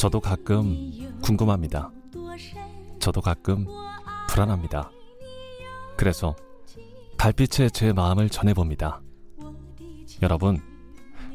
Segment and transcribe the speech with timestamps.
[0.00, 1.90] 저도 가끔 궁금합니다.
[3.00, 3.66] 저도 가끔
[4.30, 4.90] 불안합니다.
[5.94, 6.34] 그래서
[7.18, 9.02] 달빛에 제 마음을 전해봅니다.
[10.22, 10.58] 여러분,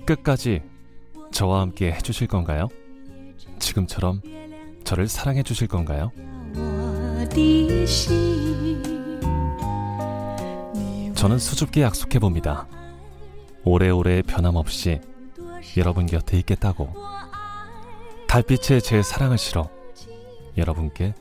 [0.07, 0.63] 끝까지
[1.31, 2.67] 저와 함께 해주실 건가요?
[3.59, 4.23] 지금처럼
[4.83, 6.11] 저를 사랑해 주실 건가요?
[11.13, 12.67] 저는 수줍게 약속해 봅니다.
[13.63, 15.01] 오래오래 변함없이
[15.77, 17.05] 여러분 곁에 있겠다고.
[18.35, 19.69] 달빛에 제 사랑을 실어
[20.57, 21.13] 여러분께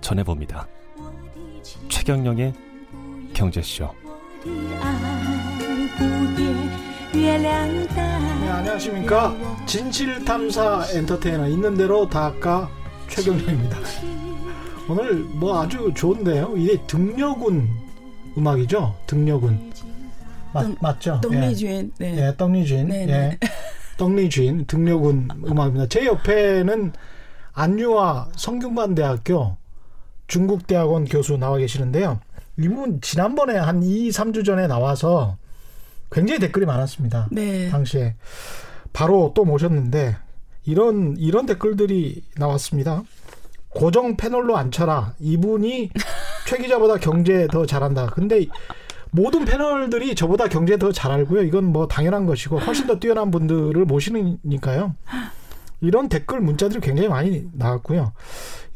[0.00, 0.66] 전해봅니다.
[1.88, 2.54] 최경영의
[3.32, 3.94] 경제쇼.
[7.12, 7.36] 네,
[8.50, 9.36] 안녕하십니까.
[9.66, 12.68] 진실탐사 엔터테이너 있는 대로 다 아까
[13.10, 13.78] 최경영입니다.
[14.88, 16.54] 오늘 뭐 아주 좋은데요.
[16.56, 17.70] 이게 등려군
[18.36, 18.92] 음악이죠.
[19.06, 19.72] 등려군.
[20.52, 21.20] 맞, 맞죠?
[21.22, 21.92] 떡리주인.
[22.00, 22.10] 예.
[22.10, 22.26] 네.
[22.26, 22.88] 예, 떡리주인.
[22.88, 23.38] 네, 네.
[23.40, 23.48] 예.
[23.96, 25.86] 떡리주인 등려군 음악입니다.
[25.88, 26.92] 제 옆에는
[27.52, 29.56] 안유아 성균관대학교
[30.26, 32.20] 중국대학원 교수 나와 계시는데요.
[32.58, 35.36] 이분 지난번에 한 2, 3주 전에 나와서
[36.10, 37.28] 굉장히 댓글이 많았습니다.
[37.30, 37.68] 네.
[37.70, 38.14] 당시에
[38.92, 40.16] 바로 또 모셨는데
[40.64, 43.02] 이런 이런 댓글들이 나왔습니다.
[43.68, 45.14] 고정 패널로 앉혀라.
[45.18, 45.90] 이분이
[46.48, 48.06] 최 기자보다 경제 더 잘한다.
[48.06, 48.46] 근데
[49.12, 51.42] 모든 패널들이 저보다 경제 더 잘 알고요.
[51.42, 54.94] 이건 뭐 당연한 것이고 훨씬 더 뛰어난 분들을 모시니까요.
[55.80, 58.12] 이런 댓글 문자들이 굉장히 많이 나왔고요.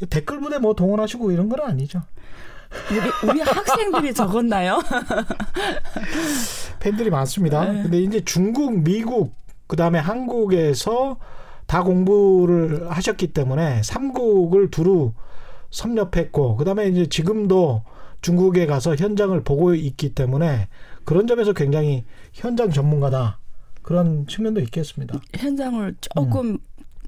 [0.09, 2.03] 댓글 부대 뭐 동원하시고 이런 건 아니죠.
[2.91, 4.81] 우리, 우리 학생들이 적었나요?
[6.81, 7.65] 팬들이 많습니다.
[7.65, 7.83] 네.
[7.83, 9.35] 근데 이제 중국, 미국,
[9.67, 11.17] 그 다음에 한국에서
[11.67, 15.13] 다 공부를 하셨기 때문에 삼국을 두루
[15.71, 17.83] 섭렵했고, 그 다음에 이제 지금도
[18.23, 20.69] 중국에 가서 현장을 보고 있기 때문에
[21.05, 23.39] 그런 점에서 굉장히 현장 전문가다.
[23.83, 25.19] 그런 측면도 있겠습니다.
[25.35, 26.59] 현장을 조금 음.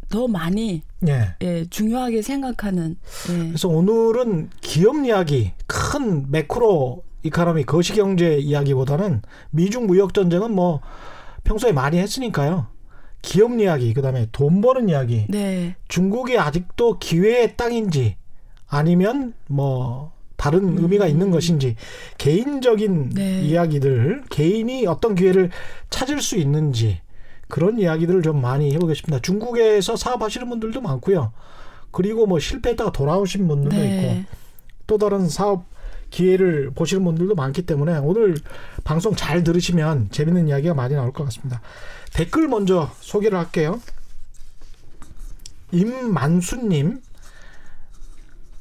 [0.09, 1.37] 더 많이 예.
[1.41, 2.97] 예, 중요하게 생각하는.
[3.31, 3.47] 예.
[3.49, 10.81] 그래서 오늘은 기업 이야기, 큰 매크로 이카노미 거시경제 이야기보다는 미중 무역 전쟁은 뭐
[11.45, 12.67] 평소에 많이 했으니까요.
[13.23, 15.27] 기업 이야기, 그다음에 돈 버는 이야기.
[15.29, 15.77] 네.
[15.89, 18.17] 중국이 아직도 기회의 땅인지
[18.67, 20.13] 아니면 뭐
[20.43, 20.79] 다른 음.
[20.83, 21.77] 의미가 있는 것인지
[22.19, 23.43] 개인적인 네.
[23.43, 25.51] 이야기들, 개인이 어떤 기회를
[25.89, 27.01] 찾을 수 있는지
[27.47, 29.21] 그런 이야기들을 좀 많이 해보겠습니다.
[29.21, 31.33] 중국에서 사업하시는 분들도 많고요.
[31.93, 34.25] 그리고 뭐 실패했다가 돌아오신 분들도 네.
[34.25, 34.25] 있고
[34.89, 35.65] 또 다른 사업
[36.11, 38.35] 기회를 보시는 분들도 많기 때문에 오늘
[38.83, 41.61] 방송 잘 들으시면 재밌는 이야기가 많이 나올 것 같습니다.
[42.15, 43.81] 댓글 먼저 소개를 할게요.
[45.71, 47.01] 임만수님,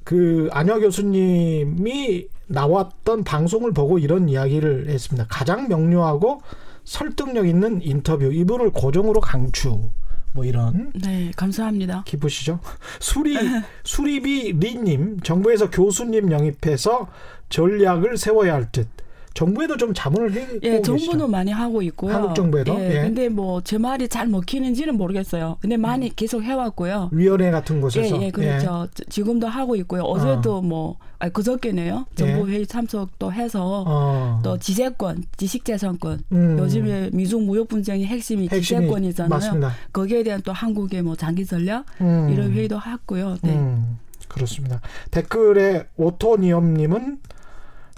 [0.04, 5.26] 그 안여 교수님이 나왔던 방송을 보고 이런 이야기를 했습니다.
[5.30, 6.42] 가장 명료하고
[6.84, 9.90] 설득력 있는 인터뷰 이분을 고정으로 강추
[10.34, 10.92] 뭐 이런.
[10.94, 12.04] 네 감사합니다.
[12.06, 12.60] 기쁘시죠?
[13.00, 13.38] 수리
[13.84, 17.08] 수리비 리님 정부에서 교수님 영입해서
[17.50, 18.88] 전략을 세워야 할 듯
[19.34, 20.48] 정부에도 좀 자문을 해.
[20.64, 22.14] 예, 정부는 많이 하고 있고요.
[22.14, 22.76] 한국 정부에도.
[22.80, 23.02] 예, 예.
[23.04, 25.58] 근데 뭐 제 말이 잘 먹히는지는 모르겠어요.
[25.62, 26.12] 근데 많이 음.
[26.16, 27.10] 계속 해왔고요.
[27.14, 28.22] 위원회 같은 곳에서.
[28.22, 28.88] 예, 예 그렇죠.
[29.00, 29.04] 예.
[29.10, 30.02] 지금도 하고 있고요.
[30.04, 30.62] 어제도 어.
[30.62, 32.06] 뭐 아니, 그저께네요.
[32.16, 32.56] 정부 예.
[32.56, 34.42] 회의 참석도 해서 어.
[34.44, 36.24] 또 지재권, 지식재산권.
[36.32, 36.60] 음.
[36.60, 39.30] 요즘에 미중 무역 분쟁의 핵심이, 핵심이 지재권이잖아요.
[39.30, 39.72] 맞습니다.
[39.94, 42.30] 거기에 대한 또 한국의 뭐 장기 전략 음.
[42.32, 43.38] 이런 회의도 했고요.
[43.42, 43.54] 네.
[43.56, 44.00] 음.
[44.28, 44.82] 그렇습니다.
[45.12, 47.20] 댓글에 오토니엄님은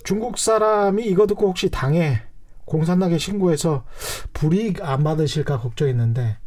[0.03, 2.21] 중국 사람이 이거 듣고 혹시 당에
[2.65, 3.83] 공산당에 신고해서
[4.33, 6.37] 불이익 안 받으실까 걱정했는데.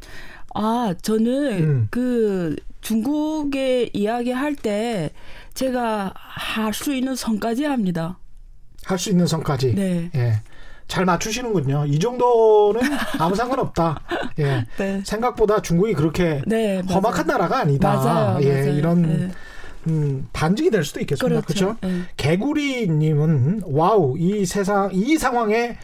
[0.55, 1.89] 아, 저는 음.
[1.91, 5.11] 그 중국에 이야기할 때
[5.55, 8.19] 제가 할 수 있는 선까지 합니다.
[8.85, 9.75] 할 수 있는 선까지.
[9.75, 10.11] 네.
[10.15, 10.41] 예.
[10.89, 11.85] 잘 맞추시는군요.
[11.87, 12.81] 이 정도는
[13.19, 14.01] 아무 상관없다.
[14.39, 14.65] 예.
[14.79, 15.03] 네.
[15.05, 17.95] 생각보다 중국이 그렇게 네, 험악한 나라가 아니다.
[17.97, 18.39] 맞아요.
[18.43, 18.79] 예, 맞아요.
[18.79, 19.31] 이런 네.
[19.87, 21.41] 음, 반증이 될 수도 있겠습니다.
[21.41, 21.77] 그렇죠.
[21.77, 21.87] 그렇죠?
[21.87, 22.03] 네.
[22.17, 25.77] 개구리님은 와우 이 세상 이 상황에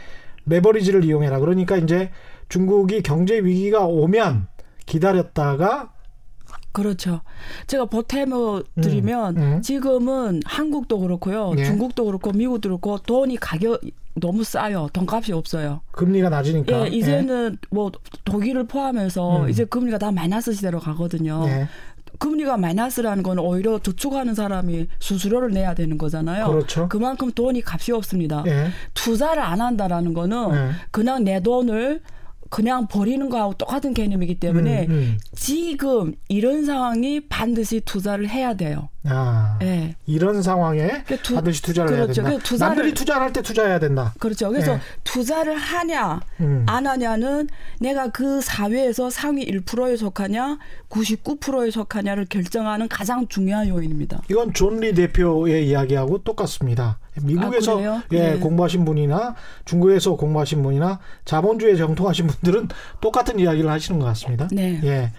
[0.46, 1.38] 레버리지를 이용해라.
[1.38, 2.10] 그러니까 이제
[2.49, 4.49] 중국이 경제 위기가 오면
[4.87, 5.93] 기다렸다가
[6.72, 7.20] 그렇죠.
[7.66, 9.62] 제가 보탬을 드리면 음, 음.
[9.62, 11.52] 지금은 한국도 그렇고요.
[11.58, 11.64] 예.
[11.64, 13.81] 중국도 그렇고 미국도 그렇고 돈이 가격
[14.14, 14.88] 너무 싸요.
[14.93, 15.81] 돈값이 없어요.
[15.93, 16.87] 금리가 낮으니까.
[16.87, 17.66] 예, 이제는 예.
[17.70, 17.93] 뭐
[18.25, 19.49] 독일을 포함해서 음.
[19.50, 21.44] 이제 금리가 다 마이너스 시대로 가거든요.
[21.46, 21.69] 예.
[22.19, 26.47] 금리가 마이너스라는 건 오히려 저축하는 사람이 수수료를 내야 되는 거잖아요.
[26.49, 26.88] 그렇죠.
[26.88, 28.44] 그만큼 돈이 값이 없습니다.
[28.47, 28.69] 예.
[28.94, 30.70] 투자를 안 한다라는 거는 예.
[30.91, 32.00] 그냥 내 돈을
[32.53, 35.19] 그냥 버리는 거하고 똑같은 개념이기 때문에 음, 음.
[35.35, 38.91] 지금 이런 상황이 반드시 투자를 해야 돼요.
[39.04, 39.96] 아, 네.
[40.06, 42.22] 이런 상황에 그러니까 투, 반드시 투자를 그렇죠.
[42.22, 42.44] 해야 된다.
[42.44, 44.14] 투자를, 남들이 투자를 할 때 투자해야 된다.
[44.20, 44.49] 그렇죠.
[44.50, 44.81] 그래서 네.
[45.02, 46.64] 투자를 하냐 음.
[46.69, 47.49] 안 하냐는
[47.81, 50.58] 내가 그 사회에서 상위 1%에 속하냐
[50.88, 54.22] 99%에 속하냐를 결정하는 가장 중요한 요인입니다.
[54.31, 56.99] 이건 존리 대표의 이야기하고 똑같습니다.
[57.22, 58.38] 미국에서 아, 예, 네.
[58.38, 59.34] 공부하신 분이나
[59.64, 62.69] 중국에서 공부하신 분이나 자본주의에 정통하신 분들은
[63.00, 64.49] 똑같은 이야기를 하시는 것 같습니다.
[64.52, 64.81] 네.
[64.84, 65.10] 예.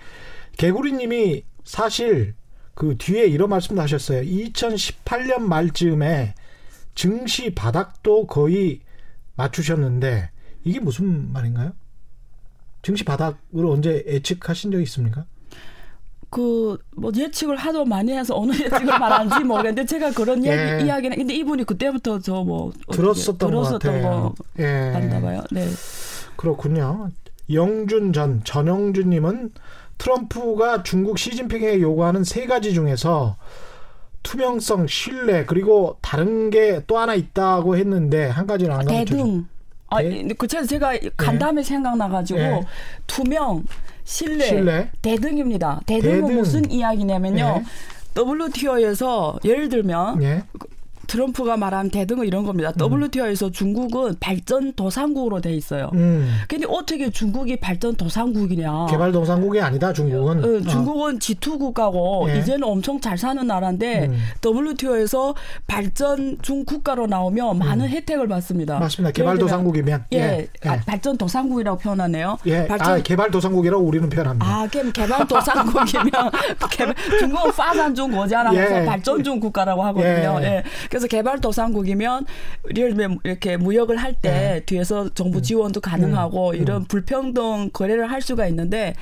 [0.57, 2.33] 개구리님이 사실
[2.75, 4.21] 그 뒤에 이런 말씀도 하셨어요.
[4.21, 6.33] 2018년 말쯤에
[6.95, 8.81] 증시 바닥도 거의
[9.35, 10.29] 맞추셨는데
[10.63, 11.73] 이게 무슨 말인가요?
[12.81, 15.25] 증시 바닥으로 언제 예측하신 적 있습니까?
[16.29, 20.73] 그뭐 예측을 하도 많이 해서 어느 예측을 말하는지 모르겠는데 제가 그런 예.
[20.77, 24.89] 얘기, 이야기는 근데 이분이 그때부터 저 뭐 들었었던, 들었었던 거 예.
[24.93, 25.43] 같나 봐요.
[25.51, 25.67] 네.
[26.35, 27.11] 그렇군요.
[27.51, 29.51] 영준 전 전영준님은
[29.97, 33.37] 트럼프가 중국 시진핑에게 요구하는 세 가지 중에서
[34.23, 39.45] 투명성, 신뢰 그리고 다른 게 또 하나 있다고 했는데 한 가지는 안 대등.
[39.89, 39.97] 아,
[40.37, 41.67] 그 제가 간 다음에 네.
[41.67, 42.61] 생각나가지고 네.
[43.05, 43.63] 투명,
[44.03, 45.81] 신뢰, 신뢰, 대등입니다.
[45.85, 46.35] 대등은 대등.
[46.35, 47.63] 무슨 이야기냐면요.
[48.15, 48.21] 네.
[48.21, 50.43] WTO에서 예를 들면 네.
[51.07, 52.71] 트럼프가 말한 대등은 이런 겁니다.
[52.81, 53.03] 음.
[53.03, 55.89] WTO에서 중국은 발전 도상국으로 돼 있어요.
[55.93, 56.41] 음.
[56.47, 58.87] 근데 어떻게 중국이 발전 도상국이냐?
[58.89, 59.91] 개발 도상국이 아니다.
[59.93, 60.43] 중국은.
[60.43, 61.19] 어, 중국은 어.
[61.19, 62.39] G2 국가고 예.
[62.39, 64.17] 이제는 엄청 잘 사는 나라인데 음.
[64.43, 65.35] WTO에서
[65.67, 67.89] 발전 중 국가로 나오면 많은 음.
[67.89, 68.79] 혜택을 받습니다.
[68.79, 69.11] 맞습니다.
[69.11, 70.69] 개발 도상국이면 예, 예.
[70.69, 72.37] 아, 발전 도상국이라고 표현하네요.
[72.45, 72.67] 예.
[72.67, 72.91] 발전...
[72.91, 74.45] 아, 개발 도상국이라고 우리는 표현합니다.
[74.45, 76.11] 아, 그럼 개발 도상국이면
[76.71, 76.95] 개발...
[77.19, 78.85] 중국은 파산 중 거자라면서 예.
[78.85, 80.39] 발전 중 국가라고 하거든요.
[80.41, 80.63] 예.
[80.93, 80.99] 예.
[80.99, 82.25] 그래서 개발도상국이면
[82.75, 84.59] 예를 들면 이렇게 무역을 할때 네.
[84.65, 85.41] 뒤에서 정부 음.
[85.41, 86.55] 지원도 가능하고 음.
[86.55, 88.93] 이런 불평등 거래를 할 수가 있는데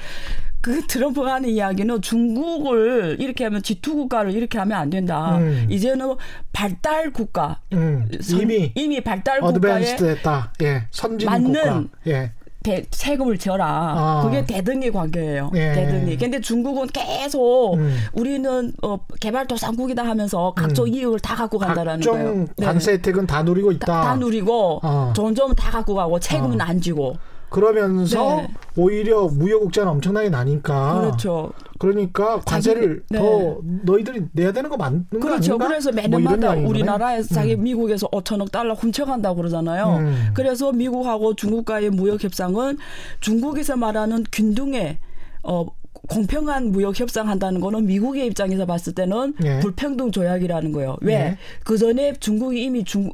[0.62, 5.38] 그 트럼프가 하는 이야기는 중국을 이렇게 하면 G2 국가를 이렇게 하면 안 된다.
[5.38, 5.68] 음.
[5.70, 6.16] 이제는
[6.54, 8.08] 발달 국가 음.
[8.40, 10.54] 이미 이미 발달 국가에 됐다.
[10.62, 10.84] 예.
[10.92, 11.88] 선진 맞는 국가.
[12.08, 12.32] 예.
[12.64, 13.66] 대, 세금을 지어라.
[13.66, 14.22] 아.
[14.24, 15.52] 그게 대등의 관계예요.
[15.56, 15.74] 예.
[15.74, 16.18] 대등이.
[16.18, 17.98] 근데 중국은 계속 음.
[18.14, 20.94] 우리는 어, 개발도상국이다 하면서 각종 음.
[20.94, 22.48] 이익을 다 갖고 간다라는 거예요.
[22.58, 22.66] 네.
[22.66, 23.88] 관세 혜택은 다 누리고 있다.
[23.88, 25.14] 다, 다 누리고 어.
[25.16, 26.64] 점점 다 갖고 가고 세금은 어.
[26.64, 27.16] 안 지고.
[27.52, 28.48] 그러면서 네.
[28.78, 31.02] 오히려 무역국자는 엄청나게 나니까.
[31.02, 31.52] 그렇죠.
[31.80, 33.20] 그러니까 관세를 자기, 네.
[33.20, 35.58] 더 너희들이 내야 되는 거 맞는 그렇죠.
[35.58, 35.68] 거 아닌가?
[35.68, 37.64] 그래서 매년마다 뭐 우리나라에서 자기 음.
[37.64, 39.98] 미국에서 5천억 달러 훔쳐간다고 그러잖아요.
[39.98, 40.32] 음.
[40.34, 42.78] 그래서 미국하고 중국과의 무역 협상은
[43.20, 45.00] 중국에서 말하는 균등의
[45.44, 45.66] 어
[46.12, 49.60] 공평한 무역 협상한다는 거는 미국의 입장에서 봤을 때는 예.
[49.60, 50.98] 불평등 조약이라는 거예요.
[51.02, 51.14] 왜?
[51.14, 51.38] 예.
[51.64, 53.12] 그 전에 중국이 이미 중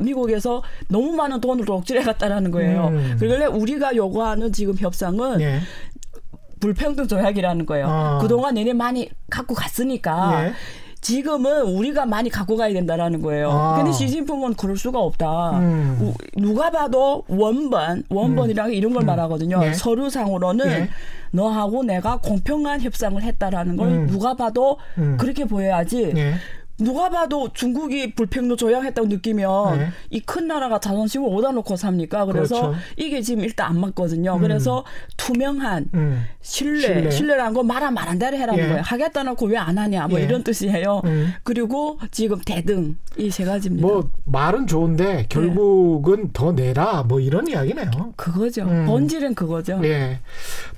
[0.00, 2.88] 미국에서 너무 많은 돈을 덕질해 갔다라는 거예요.
[2.88, 3.16] 음.
[3.18, 5.60] 그러길래 우리가 요구하는 지금 협상은 예.
[6.60, 7.86] 불평등 조약이라는 거예요.
[7.88, 8.18] 아.
[8.18, 10.52] 그동안 내내 많이 갖고 갔으니까 예.
[11.02, 13.50] 지금은 우리가 많이 갖고 가야 된다라는 거예요.
[13.50, 13.76] 아.
[13.76, 15.58] 근데 시진핑은 그럴 수가 없다.
[15.58, 16.14] 음.
[16.36, 18.72] 누가 봐도 원본, 원본이랑 음.
[18.72, 19.06] 이런 걸 음.
[19.06, 19.60] 말하거든요.
[19.64, 19.72] 예.
[19.74, 20.88] 서류상으로는 예.
[21.32, 24.06] 너하고 내가 공평한 협상을 했다라는 걸 음.
[24.06, 25.16] 누가 봐도 음.
[25.18, 26.12] 그렇게 보여야지.
[26.16, 26.34] 예.
[26.82, 29.88] 누가 봐도 중국이 불평도 조약했다고 느끼면 네.
[30.10, 32.26] 이큰 나라가 자존심을 어디다 놓고 삽니까?
[32.26, 32.78] 그래서 그렇죠.
[32.96, 34.36] 이게 지금 일단 안 맞거든요.
[34.36, 34.40] 음.
[34.40, 34.84] 그래서
[35.16, 36.24] 투명한 음.
[36.40, 38.68] 신뢰, 신뢰, 신뢰 라는 거 말아 말한 대로 해라는 예.
[38.68, 38.82] 거예요.
[38.84, 40.24] 하겠다 놓고 왜 안 하냐 뭐 예.
[40.24, 41.02] 이런 뜻이에요.
[41.04, 41.32] 음.
[41.44, 43.86] 그리고 지금 대등 이 세 가지입니다.
[43.86, 46.30] 뭐 말은 좋은데 결국은 네.
[46.32, 47.90] 더 내라 뭐 이런 이야기네요.
[48.16, 48.62] 그거죠.
[48.64, 48.86] 음.
[48.86, 49.80] 본질은 그거죠.
[49.84, 50.18] 예.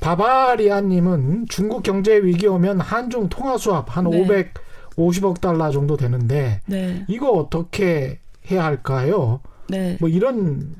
[0.00, 4.20] 바바리아님은 중국 경제 위기 오면 한중 통화 수합 한 네.
[4.20, 4.52] 500
[4.96, 7.04] 50억 달러 정도 되는데 네.
[7.08, 8.20] 이거 어떻게
[8.50, 9.40] 해야 할까요?
[9.68, 9.96] 네.
[10.00, 10.74] 뭐 이런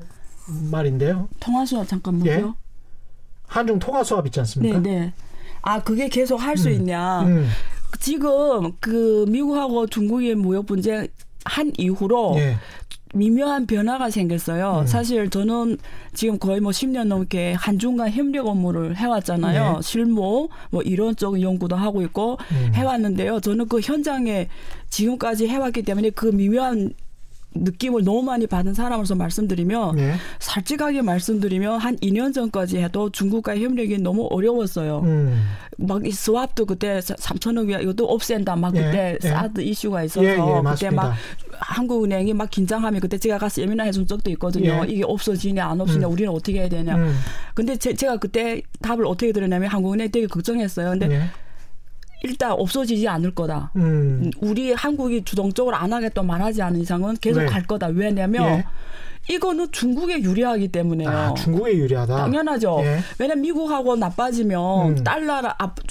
[0.71, 1.27] 말인데요.
[1.39, 2.31] 통화 수합 잠깐 뭐요?
[2.31, 2.43] 예?
[3.47, 4.79] 한중 통화 수합 있지 않습니까?
[4.79, 5.13] 네, 네.
[5.61, 6.73] 아 그게 계속 할수 음.
[6.73, 7.21] 있냐?
[7.23, 7.47] 음.
[7.99, 11.07] 지금 그 미국하고 중국의 무역 분쟁
[11.45, 12.57] 한 이후로 예.
[13.15, 14.81] 미묘한 변화가 생겼어요.
[14.81, 14.87] 음.
[14.87, 15.77] 사실 저는
[16.13, 19.73] 지금 거의 뭐 10년 넘게 한중간 협력 업무를 해왔잖아요.
[19.75, 19.81] 네.
[19.81, 22.71] 실무 뭐 이런 쪽 연구도 하고 있고 음.
[22.73, 23.39] 해왔는데요.
[23.39, 24.49] 저는 그 현장에
[24.89, 26.91] 지금까지 해왔기 때문에 그 미묘한
[27.55, 30.15] 느낌을 너무 많이 받은 사람으로서 말씀드리면 네.
[30.39, 34.99] 솔직하게 말씀드리면 한 2년 전까지 해도 중국과의 협력이 너무 어려웠어요.
[34.99, 35.41] 음.
[35.77, 39.27] 막이 스왑도 그때 3천억 위안 이것도 없앤다 막 예, 그때 예.
[39.27, 41.13] 사드 이슈가 있어서 예, 예, 그때 막
[41.51, 44.81] 한국은행이 막 긴장하면 그때 제가 가서 예민해 준 적도 있거든요.
[44.83, 44.91] 예.
[44.91, 46.11] 이게 없어지냐 안 없어지냐 음.
[46.11, 46.95] 우리는 어떻게 해야 되냐.
[46.95, 47.13] 음.
[47.53, 50.91] 근데 제, 가 그때 답을 어떻게 들었냐면 한국은행 되게 걱정했어요.
[50.91, 51.29] 근데 예.
[52.25, 53.71] 일단 없어지지 않을 거다.
[53.75, 54.31] 음.
[54.41, 57.45] 우리 한국이 주동적으로 안 하겠다 말하지 않은 이상은 계속 네.
[57.45, 57.87] 갈 거다.
[57.87, 58.65] 왜냐면 예.
[59.29, 61.09] 이거는 중국에 유리하기 때문에요.
[61.09, 62.15] 아, 중국에 유리하다.
[62.15, 62.77] 당연하죠.
[62.83, 62.99] 예.
[63.17, 65.03] 왜냐면 미국하고 나빠지면 음.
[65.03, 65.49] 달러를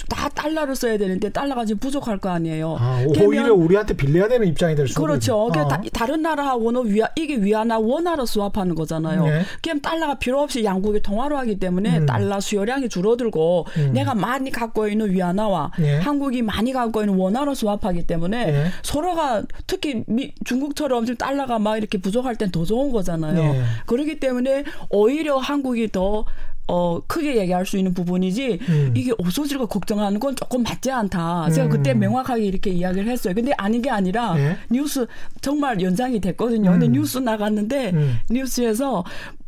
[0.09, 2.77] 다 달러를 써야 되는데 달러가 지금 부족할 거 아니에요.
[2.79, 4.99] 아, 오히려 우리한테 빌려야 되는 입장이 될 수.
[5.01, 5.45] 그렇죠.
[5.45, 5.51] 어.
[5.51, 9.27] 다, 다른 나라하고는 위아, 이게 위안화 원화로 수합하는 거잖아요.
[9.27, 9.41] 예.
[9.61, 12.05] 그럼 달러가 필요 없이 양국이 통화로 하기 때문에 음.
[12.05, 13.91] 달러 수요량이 줄어들고 음.
[13.93, 15.97] 내가 많이 갖고 있는 위안화와 예.
[15.97, 18.65] 한국이 많이 갖고 있는 원화로 수합하기 때문에 예.
[18.81, 23.24] 서로가 특히 미, 중국처럼 지금 달러가 막 이렇게 부족할 땐 더 좋은 거잖아요.
[23.37, 23.63] 예.
[23.85, 26.25] 그렇기 때문에 오히려 한국이 더
[26.67, 28.93] 어, 크게 얘기할 수 있는 부분이지, 음.
[28.95, 31.49] 이게 없어질 거 걱정하는 건 조금 맞지 않다.
[31.51, 31.99] 제가 그때 음.
[31.99, 33.35] 명확하게 이렇게 이야기를 했어요.
[33.35, 34.57] 근데 아닌 게 아니라, 예?
[34.71, 35.05] 뉴스
[35.41, 36.71] 정말 연장이 됐거든요.
[36.71, 36.93] 근데 음.
[36.93, 38.19] 뉴스 나갔는데, 음.
[38.31, 39.03] 뉴스에서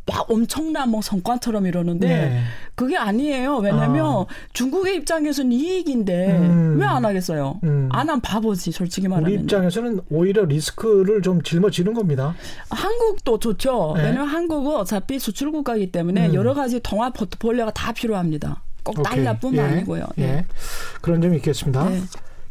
[0.08, 2.42] 막 엄청난 뭐 성과처럼 이러는데 네.
[2.74, 3.58] 그게 아니에요.
[3.58, 4.26] 왜냐면 아.
[4.52, 6.78] 중국의 입장에서는 이익인데 음.
[6.80, 7.60] 왜안 하겠어요?
[7.64, 7.88] 음.
[7.92, 9.30] 안하면 바보지 솔직히 말하면.
[9.30, 12.34] 우리 입장에서는 오히려 리스크를 좀 짊어지는 겁니다.
[12.70, 13.94] 한국도 좋죠.
[13.96, 14.04] 네.
[14.04, 16.34] 왜냐면 한국은 어차피 수출 국가이기 때문에 음.
[16.34, 18.62] 여러 가지 통합 포트폴리오가 다 필요합니다.
[18.82, 19.72] 꼭 달러뿐만 예.
[19.72, 20.06] 아니고요.
[20.16, 20.24] 네.
[20.24, 20.44] 예.
[21.02, 21.88] 그런 점이 있겠습니다.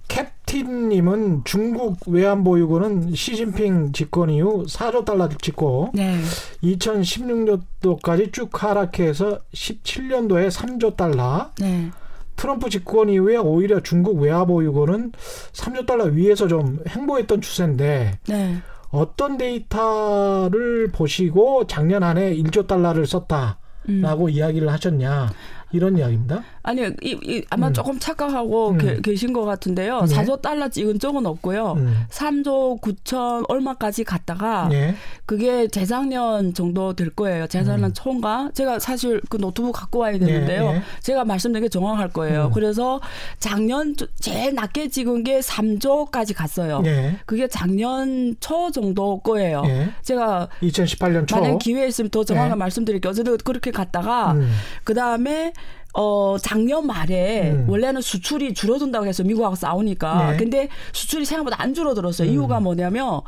[0.07, 0.31] 네.
[0.47, 6.19] 캡틴님은 중국 외환보유고는 시진핑 집권 이후 4조 달러 찍고 네.
[6.63, 11.51] 2016년도까지 쭉 하락해서 17년도에 3조 달러.
[11.59, 11.91] 네.
[12.35, 15.11] 트럼프 집권 이후에 오히려 중국 외화보유고는
[15.53, 18.57] 3조 달러 위에서 좀 행보했던 추세인데 네.
[18.89, 23.57] 어떤 데이터를 보시고 작년 안에 1조 달러를 썼다라고
[23.89, 24.29] 음.
[24.29, 25.31] 이야기를 하셨냐?
[25.71, 26.43] 이런 이야기입니다.
[26.63, 27.73] 아니, 이, 이 아마 음.
[27.73, 28.77] 조금 착각하고 음.
[28.77, 30.01] 게, 계신 것 같은데요.
[30.01, 30.15] 네.
[30.15, 31.73] 4조 달러 찍은 적은 없고요.
[31.73, 32.05] 음.
[32.09, 34.95] 3조 9천 얼마까지 갔다가 네.
[35.25, 37.47] 그게 재작년 정도 될 거예요.
[37.47, 37.93] 재작년 음.
[37.93, 38.49] 초인가?
[38.53, 40.71] 제가 사실 그 노트북 갖고 와야 되는데요.
[40.71, 40.73] 네.
[40.79, 40.83] 네.
[41.01, 42.45] 제가 말씀드린 게 정확할 거예요.
[42.45, 42.51] 음.
[42.53, 43.01] 그래서
[43.39, 46.81] 작년 제일 낮게 찍은 게 3조까지 갔어요.
[46.81, 47.17] 네.
[47.25, 49.61] 그게 작년 초 정도 거예요.
[49.61, 49.89] 네.
[50.01, 52.57] 제가 2018년 초 만약 기회 있으면 더 정확하게 네.
[52.57, 53.11] 말씀드릴게요.
[53.11, 54.49] 어쨌든 그렇게 갔다가 음.
[54.83, 55.53] 그 다음에
[55.93, 57.65] 어, 작년 말에 음.
[57.69, 60.31] 원래는 수출이 줄어든다고 해서 미국하고 싸우니까.
[60.31, 60.37] 네.
[60.37, 62.27] 근데 수출이 생각보다 안 줄어들었어요.
[62.27, 62.33] 음.
[62.33, 63.21] 이유가 뭐냐면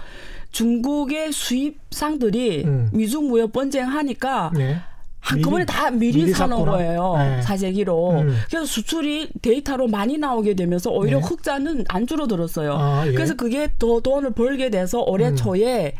[0.51, 2.89] 중국의 수입상들이 음.
[2.93, 4.77] 미중 무역 번쟁 하니까 네.
[5.19, 6.77] 한꺼번에 다 미리, 미리 사는 샀구나.
[6.77, 7.15] 거예요.
[7.17, 7.41] 네.
[7.41, 8.21] 사재기로.
[8.21, 8.37] 음.
[8.49, 11.25] 그래서 수출이 데이터로 많이 나오게 되면서 오히려 네.
[11.25, 12.73] 흑자는 안 줄어들었어요.
[12.73, 13.11] 아, 예.
[13.11, 15.35] 그래서 그게 더 돈을 벌게 돼서 올해 음.
[15.35, 15.93] 초에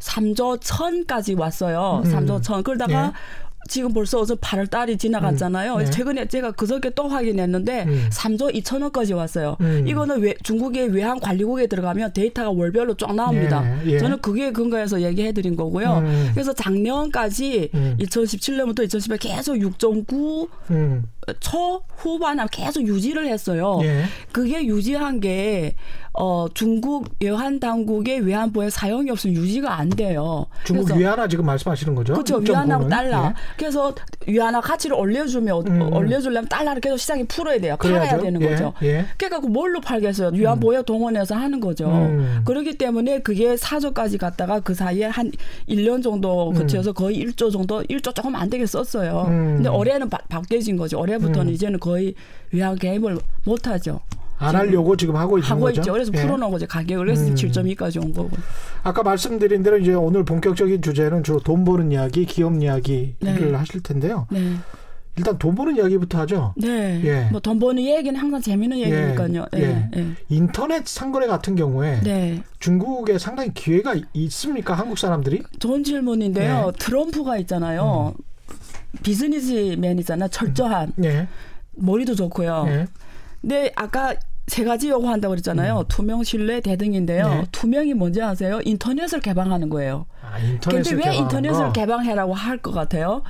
[0.00, 2.02] 3조 천까지 왔어요.
[2.04, 2.12] 음.
[2.12, 2.62] 3조 천.
[2.62, 3.12] 그러다가 예.
[3.68, 5.74] 지금 벌써 어제 8월 달이 지나갔잖아요.
[5.74, 5.78] 음.
[5.78, 5.90] 네.
[5.90, 8.08] 최근에 제가 그저께 또 확인했는데 음.
[8.10, 9.56] 3조 2천억까지 왔어요.
[9.60, 9.84] 음.
[9.86, 13.64] 이거는 외, 중국의 외환 관리국에 들어가면 데이터가 월별로 쫙 나옵니다.
[13.84, 13.92] 예.
[13.92, 13.98] 예.
[13.98, 15.98] 저는 그게 근거해서 얘기해 드린 거고요.
[15.98, 16.30] 음.
[16.32, 18.86] 그래서 작년까지 2017년부터 음.
[18.86, 20.48] 2018년 계속 6.9
[21.40, 23.80] 초 후반에 계속 유지를 했어요.
[23.82, 24.04] 예.
[24.32, 25.74] 그게 유지한 게
[26.20, 30.46] 어, 중국 외환 당국의 외환보에 사용이 없으면 유지가 안 돼요.
[30.64, 32.14] 중국 위안화 지금 말씀하시는 거죠?
[32.14, 32.38] 그렇죠.
[32.38, 33.26] 위안화 달러.
[33.26, 33.34] 예.
[33.56, 33.94] 그래서
[34.26, 35.92] 위안화 가치를 올려주면 음.
[35.92, 37.76] 올려주려면 달러를 계속 시장에 풀어야 돼요.
[37.78, 38.06] 그래야죠.
[38.06, 38.48] 팔아야 되는 예.
[38.48, 38.72] 거죠.
[38.82, 39.04] 예.
[39.16, 40.30] 그러니까 그 뭘로 팔겠어요?
[40.32, 40.84] 위안보에 음.
[40.84, 41.88] 동원해서 하는 거죠.
[41.88, 42.42] 음.
[42.44, 45.30] 그렇기 때문에 그게 4조까지 갔다가 그 사이에 한
[45.68, 46.54] 1년 정도 음.
[46.54, 49.26] 거쳐서 거의 1조 정도 1조 조금 안 되게 썼어요.
[49.28, 49.54] 음.
[49.56, 50.98] 근데 올해는 바, 바뀌어진 거죠.
[50.98, 51.54] 올해 부터는 음.
[51.54, 52.14] 이제는 거의
[52.52, 54.00] 위안 개입을 못 하죠.
[54.38, 55.80] 안 하려고 지금 하고 있는 하고 거죠.
[55.80, 55.92] 있죠.
[55.92, 56.22] 그래서 예.
[56.22, 56.66] 풀어놓은 거죠.
[56.66, 57.34] 가격을 그래서 음.
[57.34, 58.30] 7.2까지 온 거고.
[58.84, 63.52] 아까 말씀드린 대로 이제 오늘 본격적인 주제는 주로 돈 버는 이야기, 기업 이야기를 네.
[63.52, 64.26] 하실 텐데요.
[64.30, 64.54] 네.
[65.16, 66.54] 일단 돈 버는 이야기부터 하죠.
[66.56, 67.00] 네.
[67.04, 67.28] 예.
[67.32, 68.84] 뭐돈 버는 얘기는 항상 재미있는 예.
[68.84, 69.46] 얘기니까요.
[69.56, 69.60] 예.
[69.60, 69.90] 예.
[69.96, 70.06] 예.
[70.28, 72.40] 인터넷 상거래 같은 경우에 네.
[72.60, 74.74] 중국에 상당히 기회가 있습니까?
[74.74, 75.42] 한국 사람들이?
[75.58, 76.70] 좋은 질문인데요.
[76.72, 76.78] 예.
[76.78, 78.14] 트럼프가 있잖아요.
[78.16, 78.22] 음.
[79.02, 80.28] 비즈니스맨이잖아.
[80.28, 80.92] 철저한.
[80.98, 81.28] 음.
[81.72, 82.66] 머리도 좋고요.
[83.40, 84.14] 근데 아까
[84.48, 85.80] 세 가지 요구한다고 그랬잖아요.
[85.80, 85.84] 음.
[85.88, 87.28] 투명, 신뢰, 대등인데요.
[87.28, 87.44] 네.
[87.52, 88.60] 투명이 뭔지 아세요?
[88.64, 90.06] 인터넷을 개방하는 거예요.
[90.32, 91.72] 아, 인터넷을 근데 왜 인터넷을 거?
[91.72, 93.22] 개방해라고 할 것 같아요?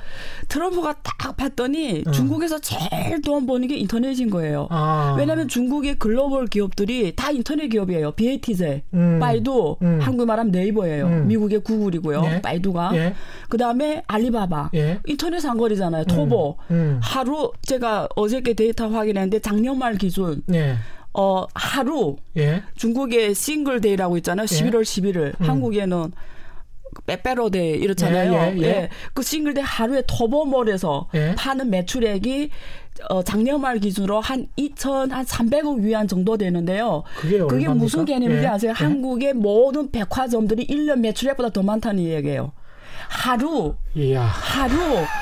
[0.47, 2.11] 트럼프가 딱 봤더니 음.
[2.11, 4.67] 중국에서 제일 돈 버는 게 인터넷인 거예요.
[4.71, 5.15] 아.
[5.17, 8.11] 왜냐하면 중국의 글로벌 기업들이 다 인터넷 기업이에요.
[8.13, 9.19] BAT제, 음.
[9.19, 9.99] 바이두, 음.
[10.01, 11.05] 한국 말하면 네이버예요.
[11.05, 11.27] 음.
[11.27, 12.23] 미국의 구글이고요.
[12.25, 12.41] 예.
[12.41, 12.91] 바이두가.
[12.95, 13.13] 예.
[13.49, 14.71] 그 다음에 알리바바.
[14.73, 14.99] 예.
[15.05, 16.05] 인터넷 상거래잖아요.
[16.05, 16.57] 토보.
[16.71, 16.75] 음.
[16.75, 16.99] 음.
[17.03, 20.41] 하루 제가 어저께 데이터 확인했는데 작년 말 기준.
[20.53, 20.75] 예.
[21.13, 22.63] 어, 하루 예.
[22.75, 24.45] 중국의 single day라고 있잖아요.
[24.45, 24.81] 11월 예.
[24.81, 25.39] 11일.
[25.41, 25.47] 음.
[25.47, 26.11] 한국에는
[27.09, 28.33] 빼빼로데이 이렇잖아요.
[28.33, 28.67] 예, 예, 예.
[28.67, 28.89] 예.
[29.13, 31.33] 그 single day 하루에 터보몰에서 예.
[31.35, 32.49] 파는 매출액이
[33.09, 37.03] 어, 작년 말 기준으로 한 2천 한 300억 위안 정도 되는데요.
[37.17, 38.47] 그게, 그게 무슨 개념인지 예.
[38.47, 38.73] 아세요?
[38.75, 42.51] 한국의 모든 백화점들이 1년 매출액보다 더 많다는 얘기예요.
[43.07, 44.21] 하루 이야.
[44.21, 44.77] 하루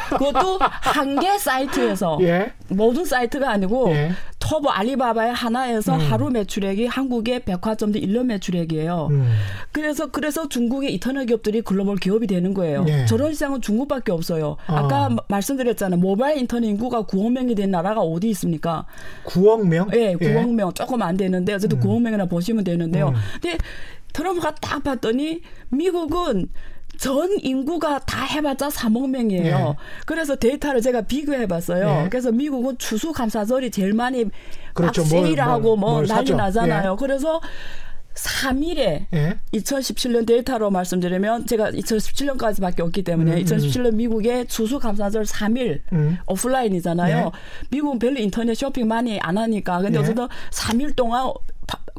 [0.09, 2.51] 그것도 한 개 사이트에서 예.
[2.69, 4.11] 모든 사이트가 아니고 예.
[4.47, 5.99] 터보 알리바바의 하나에서 음.
[5.99, 9.09] 하루 매출액이 한국의 백화점들 1년 매출액이에요.
[9.11, 9.29] 음.
[9.73, 12.85] 그래서 그래서 중국의 인터넷 기업들이 글로벌 기업이 되는 거예요.
[12.87, 13.05] 예.
[13.07, 14.55] 저런 시장은 중국밖에 없어요.
[14.67, 15.17] 아까 어.
[15.27, 15.99] 말씀드렸잖아요.
[15.99, 18.85] 모바일 인터넷 인구가 9억 명이 된 나라가 어디 있습니까?
[19.25, 19.89] 9억 명?
[19.89, 20.53] 네, 9억 예.
[20.53, 21.83] 명 조금 안 되는데 어쨌든 음.
[21.83, 23.09] 9억 명이나 보시면 되는데요.
[23.09, 23.13] 음.
[23.41, 23.57] 근데
[24.13, 26.47] 트럼프가 딱 봤더니 미국은
[26.97, 29.57] 전 인구가 다 해봤자 3억 명이에요.
[29.57, 29.75] 네.
[30.05, 31.85] 그래서 데이터를 제가 비교해봤어요.
[31.85, 32.09] 네.
[32.09, 34.25] 그래서 미국은 추수감사절이 제일 많이
[34.73, 35.03] 그렇죠.
[35.03, 36.91] 세일하고 뭐, 뭐 난리 나잖아요.
[36.93, 36.95] 예.
[36.99, 37.41] 그래서
[38.17, 39.37] 3일에 예?
[39.53, 43.97] 2017년 데이터로 말씀드리면 제가 2017년까지밖에 없기 때문에 음, 2017년 음.
[43.97, 46.17] 미국의 추수감사절 3일 음.
[46.27, 47.17] 오프라인이잖아요.
[47.17, 47.31] 예?
[47.69, 50.01] 미국은 별로 인터넷 쇼핑 많이 안 하니까 근데 예?
[50.01, 51.31] 어쨌든 3일 동안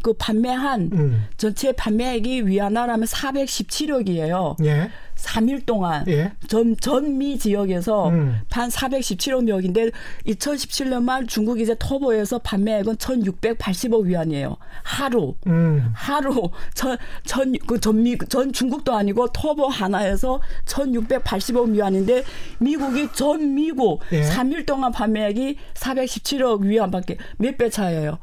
[0.02, 1.26] 그 판매한 음.
[1.36, 4.56] 전체 판매액이 위안화라면 417억이에요.
[4.64, 4.90] 예.
[5.16, 6.30] 3일 동안 예.
[6.46, 8.38] 전 전미 지역에서 음.
[8.48, 9.90] 판 417억 명인데
[10.26, 14.56] 2017년 말 중국 이제 터보에서 판매액은 1,680억 위안이에요.
[14.84, 15.90] 하루 음.
[15.92, 22.22] 하루 전 전 그 전미 전 중국도 아니고 터보 하나에서 1,680억 위안인데
[22.58, 24.22] 미국이 전 미국 예.
[24.22, 28.18] 3일 동안 판매액이 417억 위안밖에 몇 배 차이예요.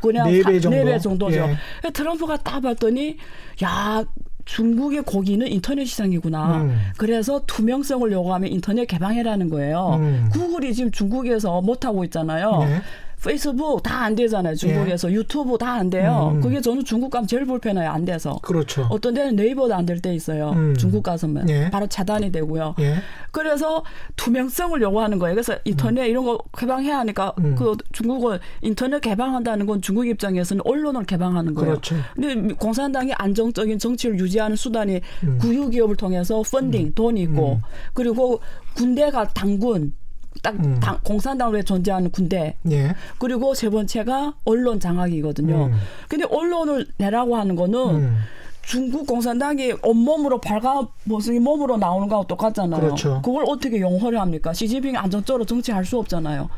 [0.00, 0.76] 그냥 네 배 정도.
[0.78, 1.36] 4배 정도죠.
[1.84, 1.90] 예.
[1.90, 3.16] 트럼프가 딱 봤더니
[3.62, 4.04] 야
[4.44, 6.58] 중국의 고기는 인터넷 시장이구나.
[6.62, 6.78] 음.
[6.98, 9.98] 그래서 투명성을 요구하면 인터넷 개방해라는 거예요.
[10.00, 10.28] 음.
[10.32, 12.58] 구글이 지금 중국에서 못하고 있잖아요.
[12.58, 12.80] 네.
[13.24, 14.54] 페이스북 다 안 되잖아요.
[14.54, 15.14] 중국에서 예.
[15.14, 16.32] 유튜브 다 안 돼요.
[16.34, 16.40] 음.
[16.42, 17.88] 그게 저는 중국 가면 제일 불편해요.
[17.90, 18.38] 안 돼서.
[18.42, 18.86] 그렇죠.
[18.90, 20.50] 어떤 데는 네이버도 안 될 때 있어요.
[20.50, 20.74] 음.
[20.76, 21.70] 중국 가서면 예.
[21.70, 22.74] 바로 차단이 되고요.
[22.80, 22.96] 예.
[23.30, 23.82] 그래서
[24.16, 25.34] 투명성을 요구하는 거예요.
[25.34, 26.10] 그래서 인터넷 음.
[26.10, 27.54] 이런 거 개방해야 하니까 음.
[27.56, 31.70] 그 중국은 인터넷 개방한다는 건 중국 입장에서는 언론을 개방하는 거예요.
[31.80, 31.96] 그렇죠.
[32.14, 35.38] 근데 공산당이 안정적인 정치를 유지하는 수단이 음.
[35.40, 36.92] 국유기업을 통해서 펀딩, 음.
[36.94, 37.60] 돈이 있고
[37.94, 38.40] 그리고
[38.74, 39.94] 군대가 당군
[40.42, 40.78] 딱 음.
[40.80, 42.56] 당, 공산당으로 존재하는 군대.
[42.70, 42.94] 예.
[43.18, 45.66] 그리고 세 번째가 언론 장악이거든요.
[45.66, 45.72] 음.
[46.08, 48.18] 근데 언론을 내라고 하는 거는 음.
[48.66, 52.80] 중국 공산당이 온몸으로 발가 모습이 몸으로 나오는 거하고 똑같잖아요.
[52.80, 53.20] 그렇죠.
[53.22, 54.52] 그걸 어떻게 용허를 합니까?
[54.52, 56.48] 시진핑이 안정적으로 정치할 수 없잖아요.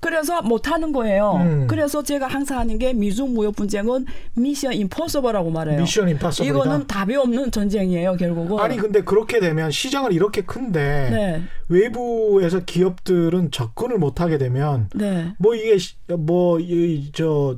[0.00, 1.32] 그래서 못 하는 거예요.
[1.42, 1.66] 음.
[1.68, 5.80] 그래서 제가 항상 하는 게 미중 무역 분쟁은 미션 임포서블이라고 말해요.
[5.80, 6.48] 미션 임파서블.
[6.48, 8.60] 이거는 답이 없는 전쟁이에요, 결국은.
[8.60, 11.42] 아니 근데 그렇게 되면 시장을 이렇게 큰데 네.
[11.68, 15.32] 외부에서 기업들은 접근을 못 하게 되면 네.
[15.38, 15.76] 뭐 이게
[16.16, 17.56] 뭐 이 저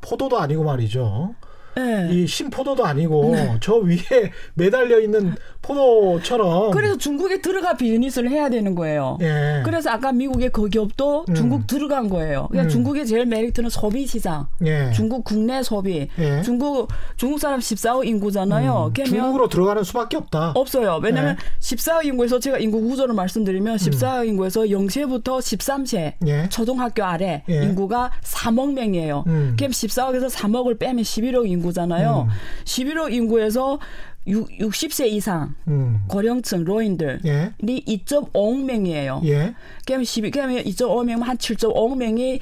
[0.00, 1.34] 포도도 아니고 말이죠.
[1.76, 2.08] 네.
[2.10, 3.56] 이 신포도도 아니고 네.
[3.60, 5.34] 저 위에 매달려 있는
[5.66, 6.70] 포도처럼.
[6.70, 9.18] 그래서 중국에 들어가 비즈니스를 해야 되는 거예요.
[9.20, 9.62] 예.
[9.64, 11.34] 그래서 아까 미국의 그 기업도 음.
[11.34, 12.48] 중국 들어간 거예요.
[12.50, 12.68] 그러니까 음.
[12.68, 14.46] 중국의 제일 메리트는 소비 시장.
[14.64, 14.90] 예.
[14.92, 16.08] 중국 국내 소비.
[16.18, 16.42] 예.
[16.42, 18.92] 중국 중국 사람 14억 인구잖아요.
[18.96, 19.04] 음.
[19.04, 20.52] 중국으로 들어가는 수밖에 없다.
[20.54, 21.00] 없어요.
[21.02, 22.08] 왜냐하면 14억 예.
[22.08, 24.28] 인구에서 제가 인구 구조를 말씀드리면 14억 음.
[24.28, 26.48] 인구에서 0세부터 13세 예.
[26.48, 27.62] 초등학교 아래 예.
[27.62, 29.24] 인구가 3억 명이에요.
[29.26, 29.54] 음.
[29.58, 32.28] 그럼 14억에서 3억을 빼면 11억 인구잖아요.
[32.64, 33.78] 11억 인구에서
[34.26, 36.00] 60세 이상 음.
[36.08, 37.52] 고령층 노인들이 예.
[37.62, 39.22] 2.5억 명이에요.
[39.24, 39.54] 예.
[39.86, 42.40] 그러면 12, 그러면 2.5명 한 7.5억 명이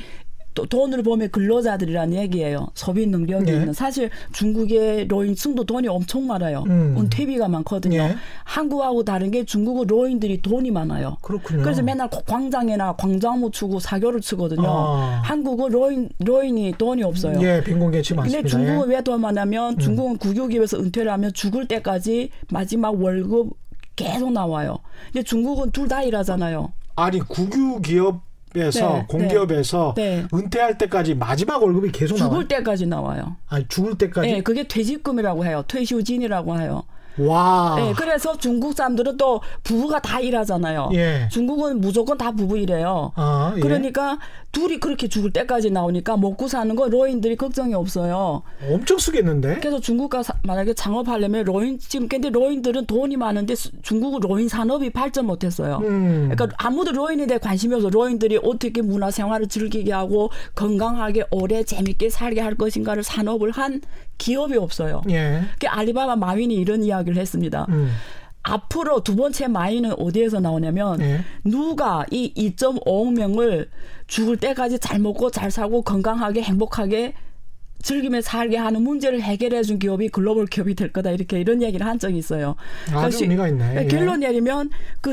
[0.55, 2.69] 또 돈을 보면 근로자들이라는 얘기예요.
[2.75, 3.57] 소비 능력이 예.
[3.57, 3.73] 있는.
[3.73, 6.63] 사실 중국의 로인층도 돈이 엄청 많아요.
[6.69, 6.95] 음.
[6.97, 7.99] 은퇴비가 많거든요.
[7.99, 8.17] 예.
[8.45, 11.17] 한국하고 다른 게 중국은 로인들이 돈이 많아요.
[11.23, 11.63] 그렇군요.
[11.63, 14.65] 그래서 맨날 광장이나 광장무 추고 사교를 치거든요.
[14.67, 15.23] 아.
[15.25, 17.41] 한국은 로인 로인이 돈이 없어요.
[17.43, 18.39] 예, 빈곤계층 많습니다.
[18.43, 18.97] 근데 중국은 예.
[18.97, 19.79] 왜돈 많냐면 음.
[19.79, 23.51] 중국은 국유기업에서 은퇴를 하면 죽을 때까지 마지막 월급
[23.97, 24.79] 계속 나와요.
[25.13, 26.73] 근데 중국은 둘 다 일하잖아요.
[26.97, 28.23] 아니 국유기업
[28.57, 30.23] 에서 네, 공기업에서 네.
[30.23, 30.27] 네.
[30.33, 32.49] 은퇴할 때까지 마지막 월급이 계속 죽을 나와요.
[32.49, 33.37] 때까지 나와요.
[33.49, 34.31] 아니 죽을 때까지?
[34.31, 35.65] 네, 그게 퇴직금이라고 해요.
[35.67, 36.85] 퇴休金이라고 해요.
[37.19, 37.75] 와.
[37.77, 40.91] 네, 그래서 중국 사람들은 또 부부가 다 일하잖아요.
[40.95, 41.29] 예.
[41.31, 43.13] 중국은 무조건 다 부부 일해요.
[43.15, 43.61] 아, 예.
[43.61, 44.19] 그러니까
[44.53, 48.43] 둘이 그렇게 죽을 때까지 나오니까 먹고 사는 거 로인들이 걱정이 없어요.
[48.71, 49.57] 엄청 쓰겠는데?
[49.57, 55.81] 그래서 중국가 만약에 창업하려면 로인 지금 근데 로인들은 돈이 많은데 중국 로인 산업이 발전 못했어요.
[55.83, 56.31] 음.
[56.31, 57.91] 그러니까 아무도 로인에 대해 관심이 없어.
[57.91, 63.81] 로인들이 어떻게 문화 생활을 즐기게 하고 건강하게 오래 재밌게 살게 할 것인가를 산업을 한
[64.19, 65.03] 기업이 없어요.
[65.11, 65.43] 예.
[65.59, 67.67] 그 알리바바 마윈이 이런 이야기를 했습니다.
[67.69, 67.91] 음.
[68.43, 71.21] 앞으로 두 번째 마이는 어디에서 나오냐면 네.
[71.45, 73.71] 누가 이 2.5억 명을
[74.07, 77.15] 죽을 때까지 잘 먹고 잘 사고 건강하게 행복하게
[77.85, 81.99] 즐기며 살게 하는 문제를 해결해 준 기업이 글로벌 기업이 될 거다 이렇게 이런 얘기를 한
[81.99, 82.57] 적이 있어요.
[82.93, 83.83] 아주 의미가 있네.
[83.83, 83.87] 예.
[83.87, 84.71] 결론 내리면
[85.03, 85.13] 그,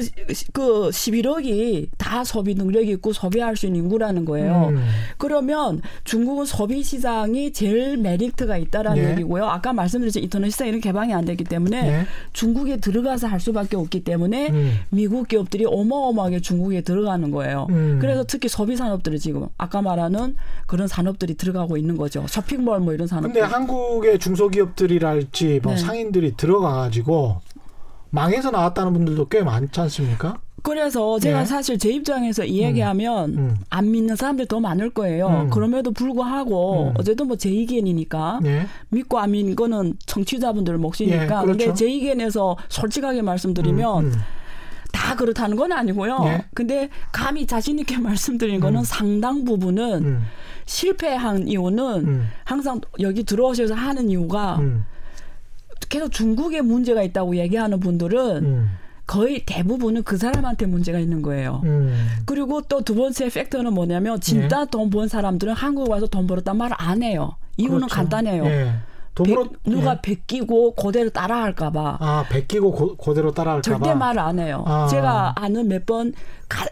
[0.53, 4.69] 그 11억이 다 소비 능력이 있고 소비할 수 있는 인구라는 거예요.
[4.71, 4.87] 음.
[5.17, 9.11] 그러면 중국은 소비 시장이 제일 메리트가 있다라는 예.
[9.11, 9.45] 얘기고요.
[9.45, 10.19] 아까 말씀드렸죠.
[10.19, 12.05] 인터넷 시장 이런 개방이 안 됐기 때문에 예.
[12.31, 14.79] 중국에 들어가서 할 수밖에 없기 때문에 음.
[14.89, 17.67] 미국 기업들이 어마어마하게 중국에 들어가는 거예요.
[17.69, 17.97] 음.
[17.99, 22.25] 그래서 특히 소비 산업들이 지금 아까 말하는 그런 산업들이 들어가고 있는 거죠.
[22.29, 23.23] 쇼핑 쇼핑몰 뭐 이런 산업.
[23.23, 25.77] 근데 한국의 중소기업들이랄지 뭐 네.
[25.79, 27.41] 상인들이 들어가 가지고
[28.11, 30.39] 망해서 나왔다는 분들도 꽤 많지 않습니까?
[30.63, 31.45] 그래서 제가 네.
[31.45, 33.37] 사실 제 입장에서 이 얘기하면 음.
[33.39, 33.55] 음.
[33.71, 35.27] 안 믿는 사람들이 더 많을 거예요.
[35.45, 35.49] 음.
[35.49, 36.93] 그럼에도 불구하고 음.
[36.99, 38.67] 어쨌든 뭐제 의견이니까 네.
[38.89, 41.23] 믿고 안 믿는 거는 청취자분들 몫이니까.
[41.23, 41.45] 예, 그렇죠.
[41.47, 44.21] 근데 제 의견에서 솔직하게 말씀드리면 음, 음.
[45.01, 46.19] 다 그렇다는 건 아니고요.
[46.25, 46.45] 예.
[46.53, 50.21] 근데 감히 자신 있게 말씀드리는 거는 상당 부분은
[50.65, 52.27] 실패한 이유는 음.
[52.43, 54.85] 항상 여기 들어오셔서 하는 이유가 음.
[55.89, 58.69] 계속 중국에 문제가 있다고 얘기하는 분들은 음.
[59.07, 61.61] 거의 대부분은 그 사람한테 문제가 있는 거예요.
[61.65, 62.07] 음.
[62.25, 64.65] 그리고 또 두 번째 팩터는 뭐냐면 진짜 예.
[64.69, 67.35] 돈번 사람들은 한국 와서 돈 벌었단 말 안 해요.
[67.57, 67.95] 이유는 그렇죠.
[67.95, 68.45] 간단해요.
[68.45, 68.73] 예.
[69.15, 69.99] 돈으로 배, 누가 예.
[70.01, 71.97] 베끼고 그대로 따라할까봐.
[71.99, 73.77] 아 베끼고 고, 그대로 따라할까봐.
[73.79, 74.63] 절대 말 안 해요.
[74.67, 74.87] 아.
[74.87, 76.13] 제가 아는 몇 번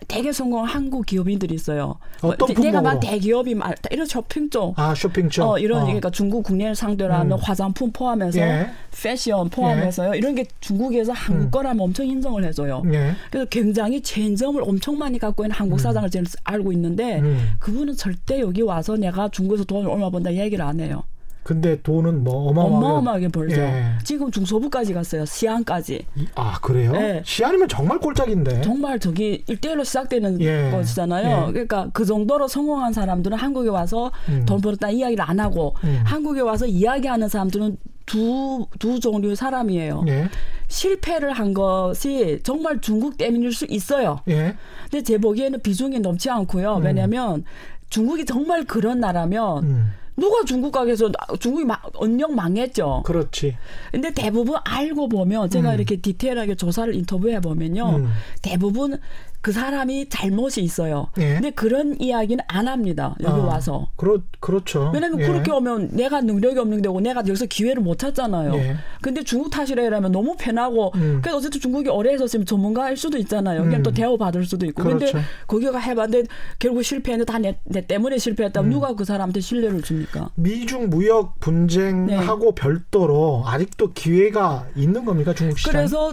[0.08, 1.96] 되게 성공한 한국 기업인들이 있어요.
[2.22, 4.78] 어떤 뭐, 내가 막 대기업이 말 이런 쇼핑 쪽.
[4.78, 5.44] 아 쇼핑 쪽.
[5.50, 5.86] 어, 이런 어.
[5.86, 7.38] 그러니까 중국 국내 상대로 하는 음.
[7.42, 8.70] 화장품 포함해서 예.
[8.92, 10.14] 패션 포함해서요.
[10.14, 10.18] 예.
[10.18, 11.52] 이런 게 중국에서 한국 음.
[11.52, 12.84] 거라면 엄청 인정을 해줘요.
[12.92, 13.14] 예.
[13.32, 15.80] 그래서 굉장히 체인점을 엄청 많이 갖고 있는 한국 음.
[15.80, 16.24] 사장을 음.
[16.44, 17.52] 알고 있는데 음.
[17.60, 21.04] 그분은 절대 여기 와서 내가 중국에서 돈을 얼마 번다 얘기를 안 해요.
[21.50, 23.60] 근데 돈은 뭐 어마어마하게, 어마어마하게 벌죠.
[23.60, 23.84] 예.
[24.04, 25.26] 지금 중소부까지 갔어요.
[25.26, 26.06] 시안까지.
[26.36, 26.92] 아 그래요?
[26.94, 27.24] 예.
[27.26, 28.62] 시안이면 정말 꼴짝인데.
[28.62, 30.70] 정말 저기 일대일로 시작되는 예.
[30.70, 31.48] 것이잖아요.
[31.48, 31.52] 예.
[31.52, 34.46] 그러니까 그 정도로 성공한 사람들은 한국에 와서 음.
[34.46, 36.04] 돈 벌었다 이야기를 안 하고 음.
[36.06, 40.04] 한국에 와서 이야기하는 사람들은 두, 두 종류의 사람이에요.
[40.08, 40.30] 예.
[40.68, 44.20] 실패를 한 것이 정말 중국 때문일 수 있어요.
[44.28, 44.56] 예.
[44.84, 46.76] 근데 제 보기에는 비중이 넘지 않고요.
[46.76, 46.84] 음.
[46.84, 47.44] 왜냐하면
[47.90, 49.94] 중국이 정말 그런 나라면 음.
[50.20, 53.04] 누가 중국 가게에서 중국이 막 언영 망했죠.
[53.06, 53.58] 그렇지.
[53.92, 55.76] 근데 대부분 알고 보면 제가 음.
[55.76, 57.98] 이렇게 디테일하게 조사를 인터뷰해 보면요.
[57.98, 58.12] 음.
[58.42, 59.00] 대부분
[59.42, 61.08] 그 사람이 잘못이 있어요.
[61.18, 61.36] 예.
[61.36, 63.16] 근데 그런 이야기는 안 합니다.
[63.22, 63.90] 여기 아, 와서.
[63.96, 64.92] 그렇 그렇죠.
[64.94, 65.28] 왜냐면 예.
[65.28, 68.54] 그렇게 오면 내가 능력이 없는 데고 내가 여기서 기회를 못 찾잖아요.
[68.56, 68.76] 예.
[69.02, 71.20] 근데 중국 탓이라 이러면 너무 편하고 음.
[71.22, 73.64] 그래서 어쨌든 중국이 오래 했었으면 전문가일 수도 있잖아요.
[73.64, 73.84] 그냥 음.
[73.84, 74.84] 또 대우 받을 수도 있고.
[74.84, 75.06] 그렇죠.
[75.06, 76.28] 근데 거기가 해봤는데
[76.60, 78.74] 결국 실패했는데 다내 내 때문에 실패했다면 음.
[78.74, 80.32] 누가 그 사람한테 신뢰를 줍니까?
[80.36, 82.56] 미중 무역 분쟁하고 네.
[82.56, 85.72] 별도로 아직도 기회가 있는 겁니까 중국 시장?
[85.72, 86.12] 그래서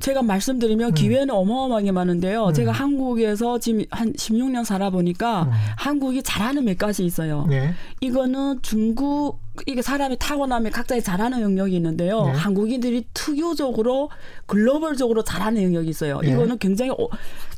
[0.00, 0.94] 제가 말씀드리면 음.
[0.94, 2.46] 기회는 어마어마하게 많은데요.
[2.46, 2.52] 음.
[2.54, 5.50] 제가 한국에서 지금 한 16년 살아보니까 음.
[5.76, 7.46] 한국이 잘하는 몇 가지 있어요.
[7.48, 7.74] 네.
[8.00, 12.26] 이거는 중국 이게 사람이 타고나면 각자의 잘하는 영역이 있는데요.
[12.26, 12.32] 네.
[12.32, 14.10] 한국인들이 특유적으로
[14.46, 16.20] 글로벌적으로 잘하는 영역이 있어요.
[16.20, 16.30] 네.
[16.30, 16.92] 이거는 굉장히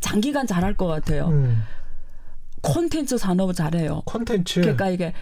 [0.01, 1.29] 장기간 잘할 것 같아요.
[1.29, 1.63] 음.
[2.63, 4.03] 콘텐츠 산업을 잘해요.
[4.05, 4.61] 콘텐츠.
[4.61, 5.13] 그러니까 이게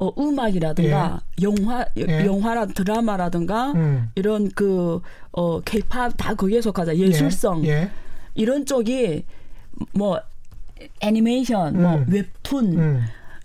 [0.00, 1.42] 어, 음악이라든가 예.
[1.42, 2.24] 영화 예.
[2.24, 4.10] 영화라 드라마라든가 음.
[4.14, 5.00] 이런 그
[5.32, 7.68] 어, 케이팝 다 거기에 속하자 예술성 예.
[7.68, 7.90] 예.
[8.34, 9.24] 이런 쪽이
[9.92, 10.20] 뭐
[11.00, 11.96] 애니메이션, 뭐 음.
[11.98, 13.04] 뭐 웹툰 음.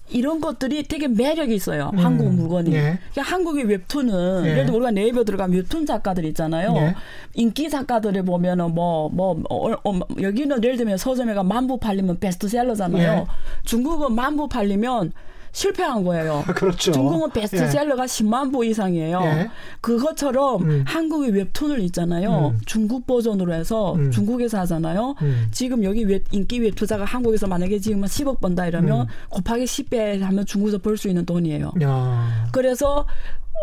[0.10, 1.90] 이런 것들이 되게 매력이 있어요.
[1.94, 2.00] 음.
[2.00, 2.72] 한국 물건이.
[2.74, 3.00] 예.
[3.12, 4.50] 그러니까 한국의 웹툰은 예.
[4.52, 6.74] 예를 들어 우리가 네이버 들어가면 웹툰 작가들 있잖아요.
[6.76, 6.96] 예.
[7.34, 13.22] 인기 작가들을 보면은 뭐뭐 뭐, 어, 어, 여기는 예를 들면 서점에가 만부 팔리면 베스트셀러잖아요.
[13.22, 13.26] 예.
[13.66, 15.14] 중국은 만부 팔리면
[15.54, 16.44] 실패한 거예요.
[16.56, 16.92] 그렇죠.
[16.92, 18.08] 중국은 베스트셀러가 예.
[18.08, 19.22] 10만 부 이상이에요.
[19.24, 19.50] 예.
[19.82, 20.84] 그것처럼 음.
[20.86, 22.54] 한국의 웹툰을 있잖아요.
[22.56, 22.60] 음.
[22.66, 24.12] 중국 버전으로 해서 음.
[24.12, 25.16] 중국에서 하잖아요.
[25.22, 25.48] 음.
[25.52, 29.08] 지금 여기 웹, 인기 웹투자가 한국에서 만약에 지금 10억 번다 이러면 음.
[29.30, 31.74] 곱하기 10배 하면 중국에서 벌 수 있는 돈이에요.
[31.84, 32.48] 야.
[32.52, 33.06] 그래서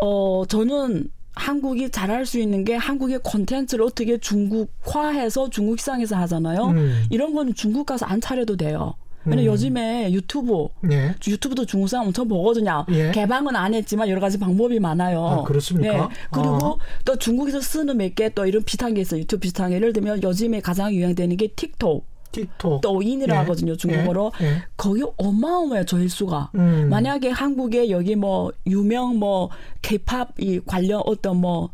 [0.02, 6.66] 어 저는 한국이 잘할 수 있는 게 한국의 콘텐츠를 어떻게 중국화해서 중국 시장에서 하잖아요.
[6.66, 7.04] 음.
[7.10, 8.94] 이런 거는 중국 가서 안 차려도 돼요.
[9.26, 9.46] 왜냐 음.
[9.46, 11.14] 요즘에 유튜브 예.
[11.26, 12.86] 유튜브도 중국 사람 엄청 보거든요.
[12.90, 13.10] 예.
[13.10, 15.26] 개방은 안 했지만 여러 가지 방법이 많아요.
[15.26, 16.08] 아, 그렇습니까?
[16.08, 16.14] 네.
[16.30, 16.76] 그리고 아.
[17.04, 19.20] 또 중국에서 쓰는 몇 개 또 이런 비슷한 게 있어요.
[19.20, 22.06] 유튜브 비슷한 게 예를 들면 요즘에 가장 유행되는 게 틱톡.
[22.32, 22.80] 틱톡.
[22.80, 23.38] 또인이라 예.
[23.40, 24.46] 하거든요 중국어로 예.
[24.46, 24.62] 예.
[24.76, 26.86] 거기 어마어마해요 조회수가 음.
[26.88, 29.50] 만약에 한국에 여기 뭐 유명 뭐
[29.82, 31.70] 케이팝 이 관련 어떤 뭐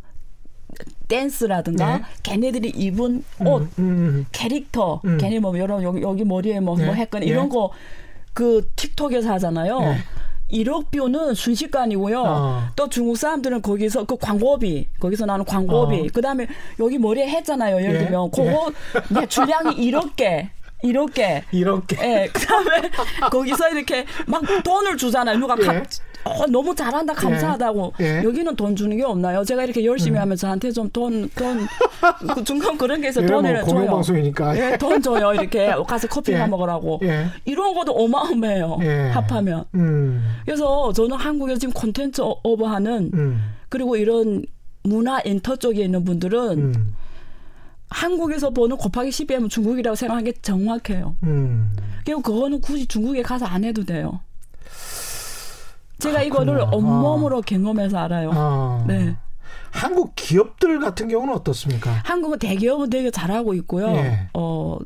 [1.09, 2.05] 댄스라든가 네.
[2.23, 4.27] 걔네들이 입은 음, 옷, 음, 음, 음.
[4.33, 5.19] 캐릭터, 음.
[5.19, 6.87] 걔네 뭐 여러 여기, 여기 머리에 뭐, 뭐 네.
[6.87, 7.31] 뭐 했거나 네.
[7.31, 7.71] 이런 거
[8.37, 9.81] 그 틱톡에서 하잖아요.
[9.81, 9.97] 네.
[10.53, 12.23] 1억 뷰는 순식간이고요.
[12.23, 12.63] 어.
[12.77, 16.07] 또 중국 사람들은 거기서 그 광고비, 거기서 나는 광고비, 어.
[16.13, 16.47] 그 다음에
[16.79, 17.79] 여기 머리에 했잖아요.
[17.79, 17.99] 예를 예.
[18.01, 19.15] 들면, 그거 예.
[19.15, 20.51] 매출량이 1억 개.
[20.83, 22.91] 이렇게 이렇게 예 그다음에
[23.33, 25.83] 거기서 이렇게 막 돈을 주잖아요 누가 예.
[26.27, 27.17] 어, 너무 잘한다 예.
[27.17, 28.23] 감사하다고 예.
[28.25, 29.45] 여기는 돈 주는 게 없나요?
[29.45, 30.23] 제가 이렇게 열심히 음.
[30.23, 31.31] 하면 저한테 좀 돈돈
[32.35, 33.87] 그 중간 그런 게 있어 예, 돈을 뭐 줘요.
[33.87, 36.39] 방송이니까 예, 돈 줘요 이렇게 가서 커피 예.
[36.39, 37.27] 사 먹으라고 예.
[37.45, 39.11] 이런 것도 어마어마해요 예.
[39.11, 40.29] 합하면 음.
[40.45, 43.41] 그래서 저는 한국에서 지금 콘텐츠 오버하는 음.
[43.69, 44.45] 그리고 이런
[44.83, 46.95] 문화 엔터 쪽에 있는 분들은 음.
[47.89, 51.17] 한국에서 보는 곱하기 10이 하면 중국이라고 생각하는 게 정확해요.
[51.23, 51.73] 음.
[52.05, 54.21] 그리고 그거는 굳이 중국에 가서 안 해도 돼요.
[55.99, 57.41] 제가 아, 이거를 온몸으로 아.
[57.41, 58.31] 경험해서 알아요.
[58.35, 58.85] 아.
[58.87, 59.17] 네.
[59.71, 62.01] 한국 기업들 같은 경우는 어떻습니까?
[62.05, 63.89] 한국은 대기업은 되게 잘하고 있고요.
[63.89, 64.29] 예.
[64.35, 64.79] 어,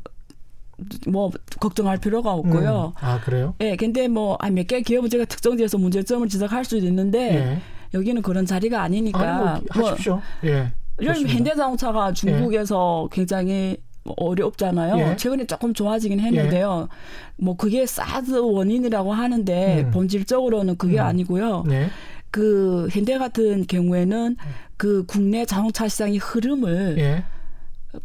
[1.07, 2.93] 뭐 걱정할 필요가 없고요.
[2.95, 3.05] 음.
[3.05, 3.53] 아 그래요?
[3.61, 7.61] 예, 근데 뭐몇 개 기업은 제가 특정지어서 문제점을 지적할 수도 있는데 예.
[7.93, 10.13] 여기는 그런 자리가 아니니까 아니, 뭐 하십시오.
[10.15, 10.73] 뭐, 예.
[11.01, 13.15] 예를 현대자동차가 중국에서 예.
[13.15, 14.97] 굉장히 어렵잖아요.
[14.97, 15.15] 예.
[15.15, 16.87] 최근에 조금 좋아지긴 했는데요.
[16.89, 16.95] 예.
[17.37, 19.91] 뭐 그게 사드 원인이라고 하는데 음.
[19.91, 21.05] 본질적으로는 그게 음.
[21.05, 21.63] 아니고요.
[21.67, 21.87] 네.
[22.31, 24.37] 그 현대 같은 경우에는
[24.77, 27.23] 그 국내 자동차 시장의 흐름을 예.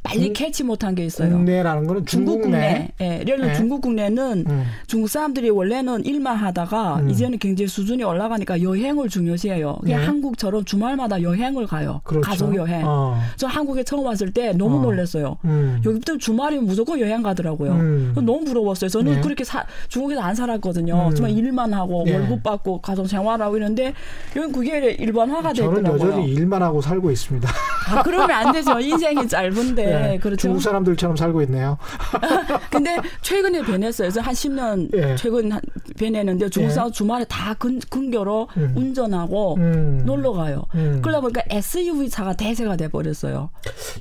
[0.02, 1.30] 빨리 음, 캐치 못한 게 있어요.
[1.30, 2.88] 국내라는 거는 중국, 국내.
[3.00, 3.20] 예.
[3.20, 3.54] 예를 들어 예.
[3.54, 4.64] 중국 국내는 음.
[4.88, 7.10] 중국 사람들이 원래는 일만 하다가 음.
[7.10, 9.78] 이제는 경제 수준이 올라가니까 여행을 중요시해요.
[9.86, 9.94] 예.
[9.94, 12.00] 한국처럼 주말마다 여행을 가요.
[12.02, 12.28] 그렇죠.
[12.28, 12.82] 가족 여행.
[12.84, 13.16] 어.
[13.36, 14.82] 저 한국에 처음 왔을 때 너무 어.
[14.82, 15.36] 놀랐어요.
[15.44, 15.80] 음.
[15.84, 17.72] 여기부터 주말이면 무조건 여행 가더라고요.
[17.72, 18.12] 음.
[18.16, 18.88] 너무 부러웠어요.
[18.90, 19.20] 저는 예.
[19.20, 21.10] 그렇게 사, 중국에서 안 살았거든요.
[21.10, 21.14] 음.
[21.14, 22.14] 정말 일만 하고 예.
[22.16, 23.92] 월급 받고 가족 생활하고 이런데
[24.34, 25.98] 여기 그게 일반화가 되더라고요.
[25.98, 27.48] 저는 여전히 일만 하고 살고 있습니다.
[27.88, 28.80] 아, 그러면 안 되죠.
[28.80, 29.75] 인생이 짧은데.
[29.76, 30.36] 있는데 네, 그렇죠.
[30.36, 31.78] 중국 사람들처럼 살고 있네요.
[32.70, 34.06] 근데 최근에 변했어요.
[34.06, 35.14] 그래서 한 10년 예.
[35.16, 35.50] 최근
[35.98, 36.92] 변했는데 중국 사람 예.
[36.92, 38.72] 주말에 다 근, 근교로 음.
[38.76, 40.02] 운전하고 음.
[40.04, 40.64] 놀러 가요.
[40.74, 41.00] 음.
[41.02, 43.50] 그러다 보니까 SUV 차가 대세가 돼 버렸어요.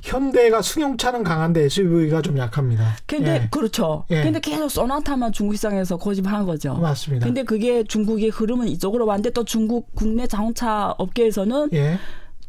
[0.02, 2.96] 현대가 승용차는 강한데 SUV가 좀 약합니다.
[3.06, 3.48] 근데 예.
[3.50, 4.04] 그렇죠.
[4.10, 4.22] 예.
[4.22, 6.74] 근데 계속 소나타만 중국 시장에서 고집한 거죠.
[6.74, 7.26] 맞습니다.
[7.26, 11.98] 근데 그게 중국의 흐름은 이쪽으로 왔는데 또 중국 국내 자동차 업계에서는 예.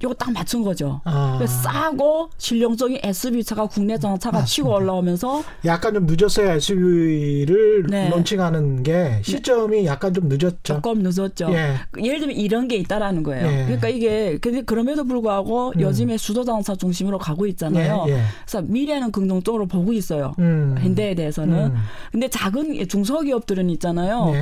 [0.03, 1.01] 이거 딱 맞춘 거죠.
[1.05, 1.39] 아.
[1.45, 6.51] 싸고 실용적인 SUV차가 국내 자동차가 치고 올라오면서 약간 좀 늦었어요.
[6.51, 8.09] SUV를 네.
[8.09, 9.85] 론칭하는 게 시점이 네.
[9.85, 10.57] 약간 좀 늦었죠.
[10.61, 11.51] 조금 늦었죠.
[11.51, 11.75] 예.
[12.03, 13.47] 예를 들면 이런 게 있다라는 거예요.
[13.47, 13.63] 예.
[13.65, 15.81] 그러니까 이게 근데 그럼에도 불구하고 음.
[15.81, 18.05] 요즘에 수도 자동차 중심으로 가고 있잖아요.
[18.07, 18.13] 예.
[18.13, 18.21] 예.
[18.45, 20.33] 그래서 미래는 긍정적으로 보고 있어요.
[20.37, 20.75] 음.
[20.77, 21.71] 현대에 대해서는.
[21.71, 21.75] 음.
[22.11, 24.33] 근데 작은 중소기업들은 있잖아요.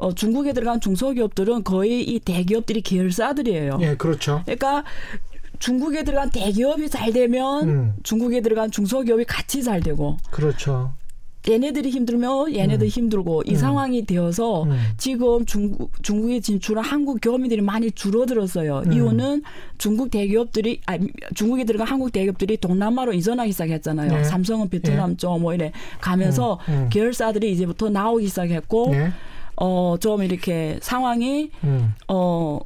[0.00, 0.06] 예.
[0.06, 3.78] 어, 중국에 들어간 중소기업들은 거의 이 대기업들이 계열사들이에요.
[3.82, 4.42] 예, 그렇죠.
[4.44, 4.84] 그러니까
[5.58, 7.94] 중국에 들어간 대기업이 잘 되면 음.
[8.02, 10.16] 중국에 들어간 중소기업이 같이 잘 되고.
[10.30, 10.92] 그렇죠.
[11.48, 12.88] 얘네들이 힘들면 얘네들 음.
[12.88, 13.56] 힘들고 이 음.
[13.56, 14.78] 상황이 되어서 음.
[14.98, 18.82] 지금 중국 중국에 진출한 한국 기업인들이 많이 줄어들었어요.
[18.86, 18.92] 음.
[18.92, 19.42] 이유는
[19.78, 20.98] 중국 대기업들이 아
[21.34, 24.12] 중국에 들어간 한국 대기업들이 동남아로 이전하기 시작했잖아요.
[24.12, 24.24] 네.
[24.24, 25.16] 삼성은 베트남 네.
[25.16, 26.74] 쪽뭐 이래 가면서 음.
[26.74, 26.88] 음.
[26.90, 29.10] 계열사들이 이제부터 나오기 시작했고 네.
[29.60, 31.92] 어 좀 이렇게 상황이 음.
[32.08, 32.58] 어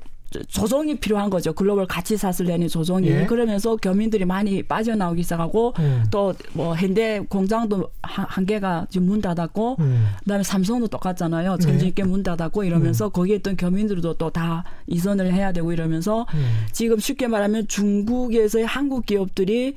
[0.48, 1.52] 조정이 필요한 거죠.
[1.52, 3.07] 글로벌 가치 사슬내는 조정이.
[3.07, 3.24] 예.
[3.26, 6.04] 그러면서 교민들이 많이 빠져나오기 시작하고 음.
[6.11, 10.07] 또뭐 현대 공장도 한, 한 개가 지금 문 닫았고 음.
[10.24, 11.59] 그다음에 삼성도 똑같잖아요.
[11.59, 12.09] 전진 있게 네.
[12.09, 13.11] 문 닫았고 이러면서 음.
[13.12, 16.64] 거기에 있던 교민들도 또 다 이전을 해야 되고 이러면서 음.
[16.72, 19.74] 지금 쉽게 말하면 중국에서의 한국 기업들이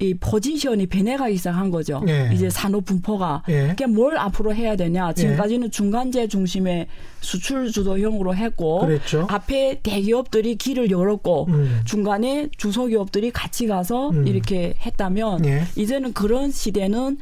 [0.00, 2.02] 이 포지션이 변해가기 시작한 거죠.
[2.08, 2.28] 예.
[2.32, 3.44] 이제 산업 분포가.
[3.48, 3.68] 예.
[3.68, 5.12] 그게 뭘 앞으로 해야 되냐.
[5.12, 5.70] 지금까지는 예.
[5.70, 6.88] 중간재 중심의
[7.20, 9.26] 수출 주도형으로 했고 그랬죠.
[9.30, 11.80] 앞에 대기업들이 길을 열었고 음.
[11.84, 14.26] 중간에 중소기업들이 같이 가서 음.
[14.26, 15.62] 이렇게 했다면 예.
[15.76, 17.18] 이제는 그런 시대는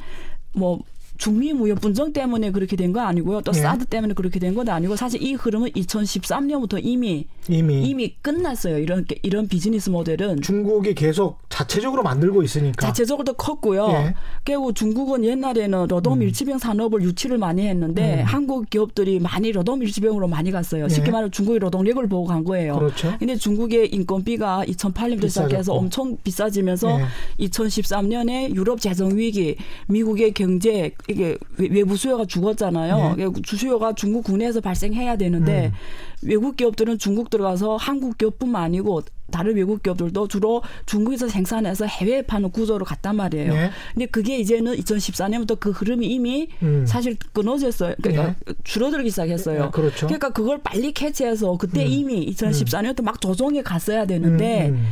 [0.53, 0.79] 뭐
[1.17, 3.41] 중미 무역 분쟁 때문에 그렇게 된 거 아니고요.
[3.41, 3.59] 또 예.
[3.59, 8.77] 사드 때문에 그렇게 된건 아니고 사실 이 흐름은 2013년부터 이미 이미, 이미 끝났어요.
[8.77, 13.87] 이런 이런 비즈니스 모델은 중국이 계속 자체적으로 만들고 있으니까 자체적으로도 컸고요.
[13.89, 14.13] 예.
[14.43, 16.19] 그리고 중국은 옛날에는 노동 음.
[16.19, 18.25] 밀집형 산업을 유치를 많이 했는데 음.
[18.25, 20.87] 한국 기업들이 많이 노동 밀집형으로 많이 갔어요.
[20.87, 21.11] 쉽게 예.
[21.11, 22.75] 말하면 중국의 노동력을 보고 간 거예요.
[22.77, 23.15] 그렇죠.
[23.19, 27.05] 근데 중국의 인건비가 2008년부터 시작해서 엄청 비싸지면서 예.
[27.47, 29.55] 2013년에 유럽 재정 위기,
[29.87, 33.15] 미국의 경제 이게 외부 수요가 죽었잖아요.
[33.17, 33.27] 네.
[33.43, 36.27] 주수요가 중국 국내에서 발생해야 되는데 음.
[36.29, 42.51] 외국 기업들은 중국 들어가서 한국 기업뿐만 아니고 다른 외국 기업들도 주로 중국에서 생산해서 해외에 파는
[42.51, 43.53] 구조로 갔단 말이에요.
[43.53, 43.71] 네.
[43.93, 46.85] 근데 그게 이제는 2014년부터 그 흐름이 이미 음.
[46.85, 47.95] 사실 끊어졌어요.
[48.01, 48.53] 그러니까 네.
[48.63, 49.65] 줄어들기 시작했어요.
[49.65, 50.07] 네, 그렇죠.
[50.07, 51.91] 그러니까 그걸 빨리 캐치해서 그때 음.
[51.91, 53.05] 이미 2014년부터 음.
[53.05, 54.85] 막 조정에 갔어야 되는데 음, 음.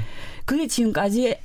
[0.45, 1.35] 그게 지금까지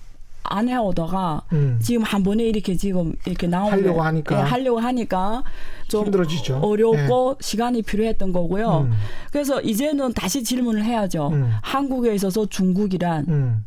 [0.48, 1.78] 안 해오다가 음.
[1.82, 5.42] 지금 한 번에 이렇게 지금 이렇게 나오고 하려고 하니까 예, 하려고 하니까
[5.88, 6.58] 좀 힘들어지죠.
[6.62, 7.46] 어렵고 네.
[7.46, 8.88] 시간이 필요했던 거고요.
[8.88, 8.92] 음.
[9.30, 11.28] 그래서 이제는 다시 질문을 해야죠.
[11.28, 11.52] 음.
[11.62, 13.66] 한국에 있어서 중국이란 음.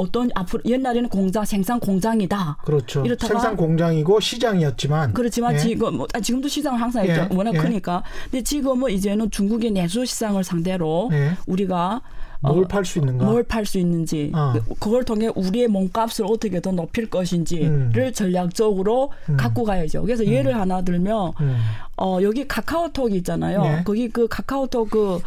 [0.00, 2.56] 어떤 앞으로 옛날에는 공장 생산 공장이다.
[2.64, 3.04] 그렇죠.
[3.18, 5.58] 생산 공장이고 시장이었지만 그렇지만 예.
[5.58, 7.28] 지금 뭐 아, 지금도 시장은 항상 있죠.
[7.30, 7.36] 예.
[7.36, 7.58] 워낙 예.
[7.58, 8.02] 크니까.
[8.30, 11.32] 근데 지금은 이제는 중국의 내수 시장을 상대로 예.
[11.46, 12.00] 우리가
[12.42, 13.24] 뭘 팔수 있는가?
[13.26, 14.54] 뭘 팔 수 있는지 어.
[14.80, 18.12] 그걸 통해 우리의 몸값을 어떻게 더 높일 것인지를 음.
[18.14, 19.36] 전략적으로 음.
[19.36, 20.02] 갖고 가야죠.
[20.02, 20.28] 그래서 음.
[20.28, 21.58] 예를 하나 들면 음.
[22.00, 23.62] 어 여기 카카오톡 있잖아요.
[23.64, 23.82] 예.
[23.84, 25.20] 거기 그 카카오톡 그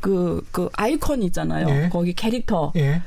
[0.00, 1.68] 그, 그 아이콘 있잖아요.
[1.68, 1.88] 예.
[1.90, 2.72] 거기 캐릭터.
[2.76, 3.02] 예.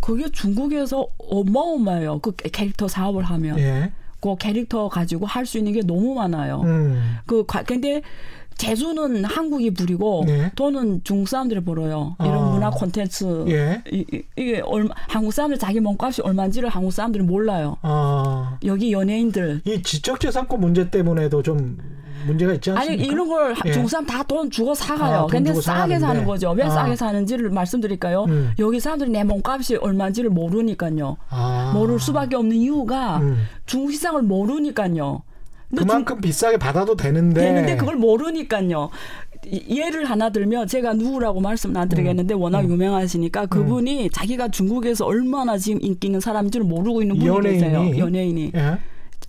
[0.00, 2.20] 그게 중국에서 어마어마해요.
[2.20, 3.58] 그 캐릭터 사업을 하면.
[3.58, 3.92] 예.
[4.20, 6.60] 그 캐릭터 가지고 할 수 있는 게 너무 많아요.
[6.62, 7.16] 음.
[7.26, 8.02] 그 근데
[8.58, 10.50] 재수는 한국이 부리고 네.
[10.56, 12.16] 돈은 중국 사람들이 벌어요.
[12.20, 12.50] 이런 아.
[12.50, 13.82] 문화 콘텐츠 예.
[13.90, 14.04] 이,
[14.36, 17.76] 게 얼마 한국 사람들 자기 몸값이 얼마인지를 한국 사람들이 몰라요.
[17.82, 18.58] 아.
[18.64, 21.78] 여기 연예인들 이 지적재산권 문제 때문에도 좀
[22.26, 22.92] 문제가 있지 않습니까?
[23.00, 23.72] 아니 이런 걸 예.
[23.72, 25.20] 중국 사람 다 돈 주고 사가요.
[25.20, 26.00] 아, 근데 싸게 사가는데.
[26.00, 26.50] 사는 거죠.
[26.50, 26.68] 왜 아.
[26.70, 28.24] 싸게 사는지를 말씀드릴까요?
[28.24, 28.50] 음.
[28.58, 31.16] 여기 사람들이 내 몸값이 얼마인지를 모르니까요.
[31.30, 31.70] 아.
[31.74, 33.38] 모를 수밖에 없는 이유가 음.
[33.64, 35.22] 중국 시장을 모르니까요.
[35.76, 38.90] 그만큼 중, 비싸게 받아도 되는데 되는데 그걸 모르니까요.
[39.68, 42.40] 예를 하나 들면 제가 누구라고 말씀 안 드리겠는데 음.
[42.40, 42.70] 워낙 음.
[42.70, 44.10] 유명하시니까 그분이 음.
[44.10, 47.60] 자기가 중국에서 얼마나 지금 인기 있는 사람인지를 모르고 있는 분이 연예인이.
[47.60, 47.98] 계세요.
[47.98, 48.52] 연예인이.
[48.54, 48.78] 예?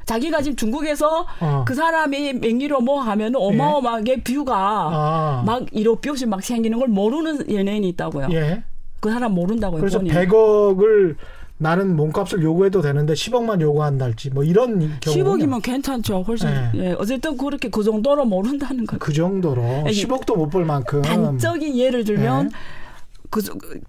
[0.05, 1.63] 자기가 지금 중국에서 어.
[1.67, 4.15] 그 사람이 맹기로 뭐 하면 어마어마하게 예?
[4.23, 5.43] 뷰가 아.
[5.45, 8.29] 막 1억 뷰씩 막 생기는 걸 모르는 연예인이 있다고요.
[8.31, 8.63] 예?
[8.99, 9.79] 그 사람 모른다고요.
[9.79, 10.13] 그래서 본인.
[10.13, 11.15] 100억을
[11.61, 16.21] 나는 몸값을 요구해도 되는데 10억만 요구한달지 뭐 이런 경우 10억이면 괜찮죠.
[16.21, 16.71] 훨씬 네.
[16.75, 16.95] 예.
[16.97, 18.99] 어쨌든 그렇게 그 정도로 모른다는 거죠.
[18.99, 19.91] 그 정도로 예.
[19.91, 22.53] 10억도 못 벌 만큼 단적인 예를 들면 네.
[23.29, 23.41] 그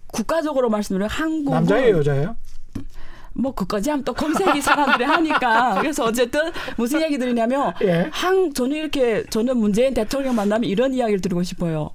[0.09, 2.37] 국가적으로 말씀드리면 한국 남자예요, 여자예요?
[3.33, 8.09] 뭐 그까지 하면 또 검색이 사람들이 하니까 그래서 어쨌든 무슨 얘기 드리냐면 예.
[8.11, 11.91] 한 저는 이렇게 저는 문재인 대통령 만나면 이런 이야기를 드리고 싶어요.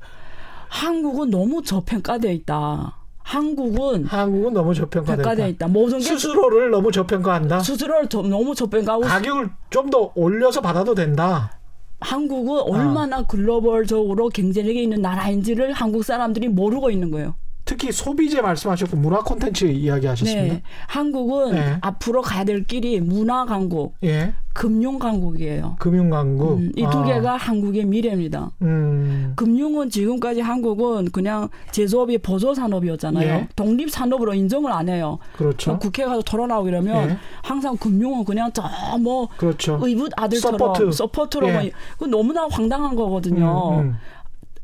[0.70, 2.98] 한국은 너무 저평가돼 있다.
[3.26, 5.68] 한국은 한국은 너무 저평가돼 있다.
[5.68, 7.60] 모든 게 스스로를 너무 저평가한다.
[7.60, 11.60] 스스로를 너무 저평가하고 가격을 좀 더 올려서 받아도 된다.
[12.02, 13.26] 한국은 얼마나 어.
[13.28, 17.36] 글로벌적으로 경쟁력이 있는 나라인지를 한국 사람들이 모르고 있는 거예요.
[17.66, 20.54] 특히 소비재 말씀하셨고 문화 콘텐츠 이야기하셨습니다.
[20.54, 20.62] 네.
[20.88, 21.78] 한국은 네.
[21.82, 24.34] 앞으로 가야 될 길이 문화 강국, 예.
[24.54, 25.76] 금융 강국이에요.
[25.80, 26.60] 금융 강국.
[26.60, 27.04] 음, 이두 아.
[27.04, 28.52] 개가 한국의 미래입니다.
[28.62, 29.34] 음.
[29.36, 33.28] 금융은 지금까지 한국은 그냥 제조업이 보조 산업이었잖아요.
[33.28, 33.48] 예.
[33.56, 35.18] 독립 산업으로 인정을 안 해요.
[35.36, 35.78] 그렇죠.
[35.80, 37.18] 국회 가서 토론하고 이러면 예.
[37.42, 39.80] 항상 금융은 그냥 저뭐 그렇죠.
[39.82, 40.92] 의붓 아들처럼 support.
[40.92, 41.72] support로 뭐 예.
[41.98, 43.72] 뭐 너무나 황당한 거거든요.
[43.74, 43.96] 음, 음.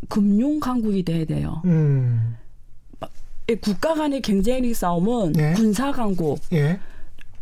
[0.08, 1.62] 금융 강국이 돼야 돼요.
[1.66, 2.38] 음.
[3.62, 5.54] 국가 간의 경쟁력 싸움은 예.
[5.54, 6.80] 군사 강국, 예.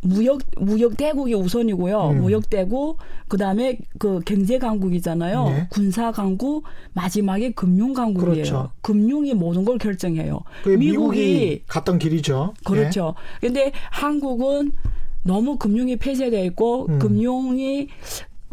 [0.02, 2.10] 무역 무역 대국이 우선이고요.
[2.12, 2.22] 음.
[2.22, 5.50] 무역 대국 그다음에 그 경제 강국이잖아요.
[5.50, 5.68] 네.
[5.70, 8.34] 군사 강국 마지막에 금융 강국이에요.
[8.34, 8.72] 그렇죠.
[8.82, 10.42] 금융이 모든 걸 결정해요.
[10.66, 12.54] 미국이, 미국이, 갔던 길이죠.
[12.64, 13.16] 그렇죠.
[13.42, 13.48] 네.
[13.48, 14.72] 근데 한국은
[15.24, 17.00] 너무 금융이 폐쇄되어 있고 음.
[17.00, 17.90] 금융이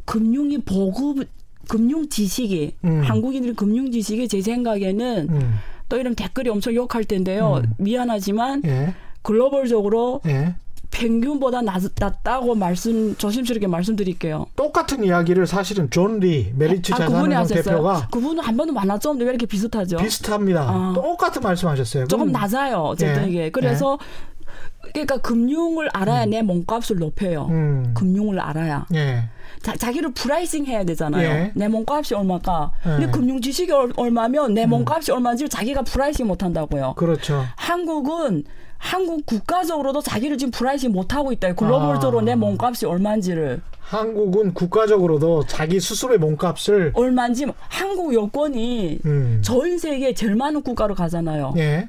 [0.04, 1.28] 금융이 보급
[1.68, 3.02] 금융 지식이 음.
[3.02, 5.54] 한국인들이 금융 지식이 제 생각에는 음.
[5.88, 7.60] 또 이런 댓글이 엄청 욕할 텐데요.
[7.64, 7.72] 음.
[7.78, 8.94] 미안하지만 예.
[9.22, 10.54] 글로벌적으로 예.
[10.90, 14.46] 평균보다 낮, 낮다고 말씀 조심스럽게 말씀드릴게요.
[14.56, 19.44] 똑같은 이야기를 사실은 존 리 메리츠 아, 자산운용 대표가 그분은 한 번도 만났었는데 왜 이렇게
[19.46, 19.98] 비슷하죠?
[19.98, 20.62] 비슷합니다.
[20.62, 20.92] 아.
[20.94, 22.06] 똑같은 말씀하셨어요.
[22.06, 22.78] 조금 낮아요.
[22.78, 23.28] 어쨌든 예.
[23.28, 24.35] 이게 그래서 예.
[24.92, 26.30] 그러니까 금융을 알아야 음.
[26.30, 27.46] 내 몸값을 높여요.
[27.50, 27.92] 음.
[27.94, 28.86] 금융을 알아야.
[28.94, 29.24] 예.
[29.62, 31.28] 자기를 pricing 해야 되잖아요.
[31.28, 31.52] 예.
[31.54, 32.72] 내 몸값이 얼마일까.
[32.86, 32.90] 예.
[32.90, 34.70] 근데 금융 지식이 얼마면 내 음.
[34.70, 35.16] 몸값이 음.
[35.16, 36.94] 얼마인지 자기가 pricing 못 한다고요.
[36.96, 37.44] 그렇죠.
[37.56, 38.44] 한국은
[38.78, 41.54] 한국 국가적으로도 자기를 지금 pricing 못 하고 있다.
[41.54, 42.22] 글로벌적으로 아.
[42.22, 43.62] 내 몸값이 얼마인지를.
[43.80, 49.40] 한국은 국가적으로도 자기 스스로의 몸값을 얼마인지 한국 여권이 음.
[49.42, 51.54] 전 세계 제일 많은 국가로 가잖아요.
[51.56, 51.88] 예.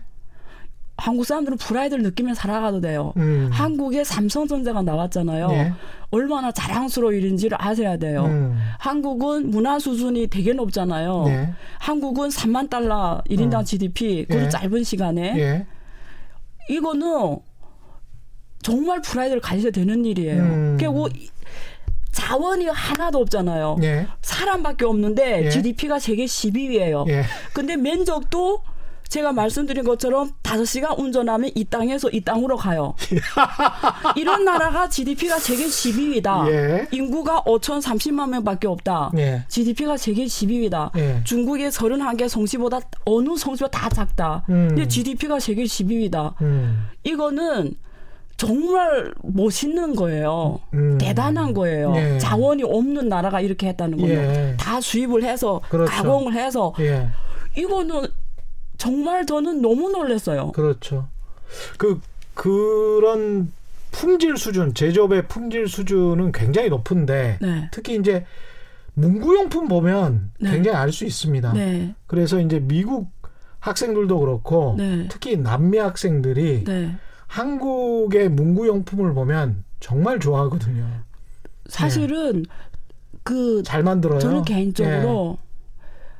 [0.97, 3.13] 한국 사람들은 프라이드를 느끼며 살아가도 돼요.
[3.17, 3.49] 음.
[3.51, 5.47] 한국에 삼성전자가 나왔잖아요.
[5.49, 5.73] 네.
[6.09, 8.25] 얼마나 자랑스러운 일인지를 아셔야 돼요.
[8.25, 8.57] 음.
[8.79, 11.23] 한국은 문화 수준이 되게 높잖아요.
[11.25, 11.53] 네.
[11.79, 13.65] 한국은 3만 달러 1인당 음.
[13.65, 14.49] GDP 그 예.
[14.49, 15.67] 짧은 시간에 예.
[16.69, 17.37] 이거는
[18.63, 20.43] 정말 프라이드를 가져야 되는 일이에요.
[20.43, 20.77] 음.
[20.79, 21.07] 그리고
[22.11, 23.77] 자원이 하나도 없잖아요.
[23.83, 24.07] 예.
[24.23, 25.49] 사람밖에 없는데 예.
[25.51, 27.07] GDP가 세계 10위예요.
[27.09, 27.23] 예.
[27.53, 28.63] 근데 면적도
[29.09, 32.93] 제가 말씀드린 것처럼 5시간 운전하면 이 땅에서 이 땅으로 가요.
[34.15, 36.49] 이런 나라가 GDP가 세계 12위다.
[36.49, 36.87] 예.
[36.91, 39.11] 인구가 5,030만 명밖에 없다.
[39.17, 39.43] 예.
[39.47, 40.91] GDP가 세계 12위다.
[40.97, 41.21] 예.
[41.23, 44.43] 중국의 31개 성시보다 어느 성시보다 다 작다.
[44.49, 44.67] 음.
[44.69, 46.33] 근데 GDP가 세계 12위다.
[46.41, 46.87] 음.
[47.03, 47.75] 이거는
[48.35, 50.59] 정말 멋있는 거예요.
[50.73, 50.97] 음.
[50.99, 51.93] 대단한 거예요.
[51.95, 52.17] 예.
[52.19, 54.19] 자원이 없는 나라가 이렇게 했다는 거예요.
[54.19, 54.55] 예.
[54.59, 55.91] 다 수입을 해서 그렇죠.
[55.91, 56.73] 가공을 해서
[57.55, 58.05] 이거는
[58.77, 60.51] 정말 저는 너무 놀랐어요.
[60.51, 61.07] 그렇죠.
[61.77, 61.99] 그
[62.33, 63.51] 그런
[63.91, 67.69] 품질 수준, 제조업의 품질 수준은 굉장히 높은데 네.
[67.71, 68.25] 특히 이제
[68.93, 70.51] 문구용품 보면 네.
[70.51, 71.53] 굉장히 알 수 있습니다.
[71.53, 71.95] 네.
[72.05, 73.09] 그래서 이제 미국
[73.59, 75.07] 학생들도 그렇고 네.
[75.09, 76.95] 특히 남미 학생들이 네.
[77.27, 80.85] 한국의 문구용품을 보면 정말 좋아하거든요.
[81.67, 82.45] 사실은
[83.23, 84.19] 그 잘 만들어요.
[84.19, 85.37] 저는 개인적으로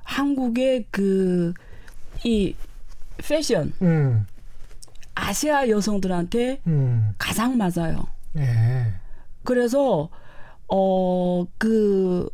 [0.03, 1.53] 한국의 그
[2.24, 2.55] 이
[3.18, 4.26] 패션 음.
[5.15, 7.13] 아시아 여성들한테 음.
[7.18, 8.05] 가장 맞아요.
[8.38, 8.93] 예.
[9.43, 10.09] 그래서
[10.68, 12.30] 어그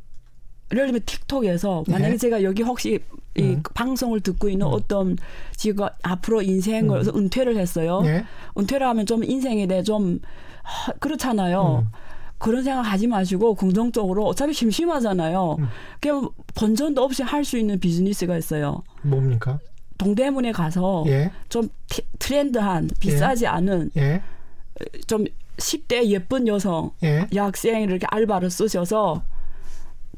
[0.71, 2.17] 예를 들면 틱톡에서 만약에 예.
[2.17, 2.99] 제가 여기 혹시
[3.35, 3.63] 이 음.
[3.73, 4.73] 방송을 듣고 있는 음.
[4.73, 5.17] 어떤
[5.55, 7.17] 지금 앞으로 인생을 음.
[7.17, 8.01] 은퇴를 했어요.
[8.05, 8.25] 예.
[8.57, 10.19] 은퇴를 하면 좀 인생에 대해 좀
[10.99, 11.83] 그렇잖아요.
[11.85, 11.87] 음.
[12.37, 15.55] 그런 생각 하지 마시고 긍정적으로 어차피 심심하잖아요.
[15.59, 15.67] 음.
[16.01, 18.83] 그냥 번전도 없이 할 수 있는 비즈니스가 있어요.
[19.03, 19.59] 뭡니까?
[19.97, 21.31] 동대문에 가서 예.
[21.49, 21.69] 좀
[22.19, 23.49] 트렌드한 비싸지 예.
[23.49, 24.21] 않은 예.
[25.07, 25.25] 좀
[25.57, 27.27] 10대 예쁜 여성 예.
[27.33, 29.23] 여학생이 이렇게 알바를 쓰셔서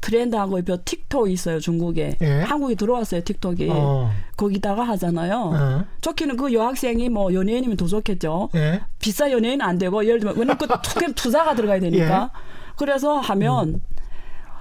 [0.00, 2.40] 트렌드하고 그 틱톡 있어요 중국에 예.
[2.42, 4.10] 한국에 들어왔어요 틱톡이 어.
[4.36, 5.84] 거기다가 하잖아요 어.
[6.00, 8.82] 좋기는 그 여학생이 뭐 연예인이면 더 좋겠죠 예.
[8.98, 12.40] 비싸 연예인 안 되고 예를 들면 왜냐면 그 투자가 들어가야 되니까 예.
[12.76, 13.82] 그래서 하면 음.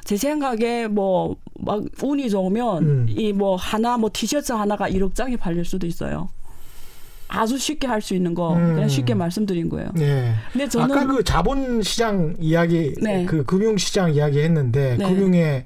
[0.06, 3.06] 제 생각에 뭐 막 운이 좋으면 음.
[3.10, 6.30] 이뭐 하나 뭐 티셔츠 하나가 1억 장이 팔릴 수도 있어요.
[7.28, 8.76] 아주 쉽게 할 수 있는 거 음.
[8.76, 9.89] 그냥 쉽게 말씀드린 거예요.
[9.95, 10.34] 네.
[10.51, 13.26] 근데 저는 아까 그 자본시장 이야기, 네.
[13.26, 15.06] 그 금융시장 이야기 했는데 네.
[15.06, 15.66] 금융의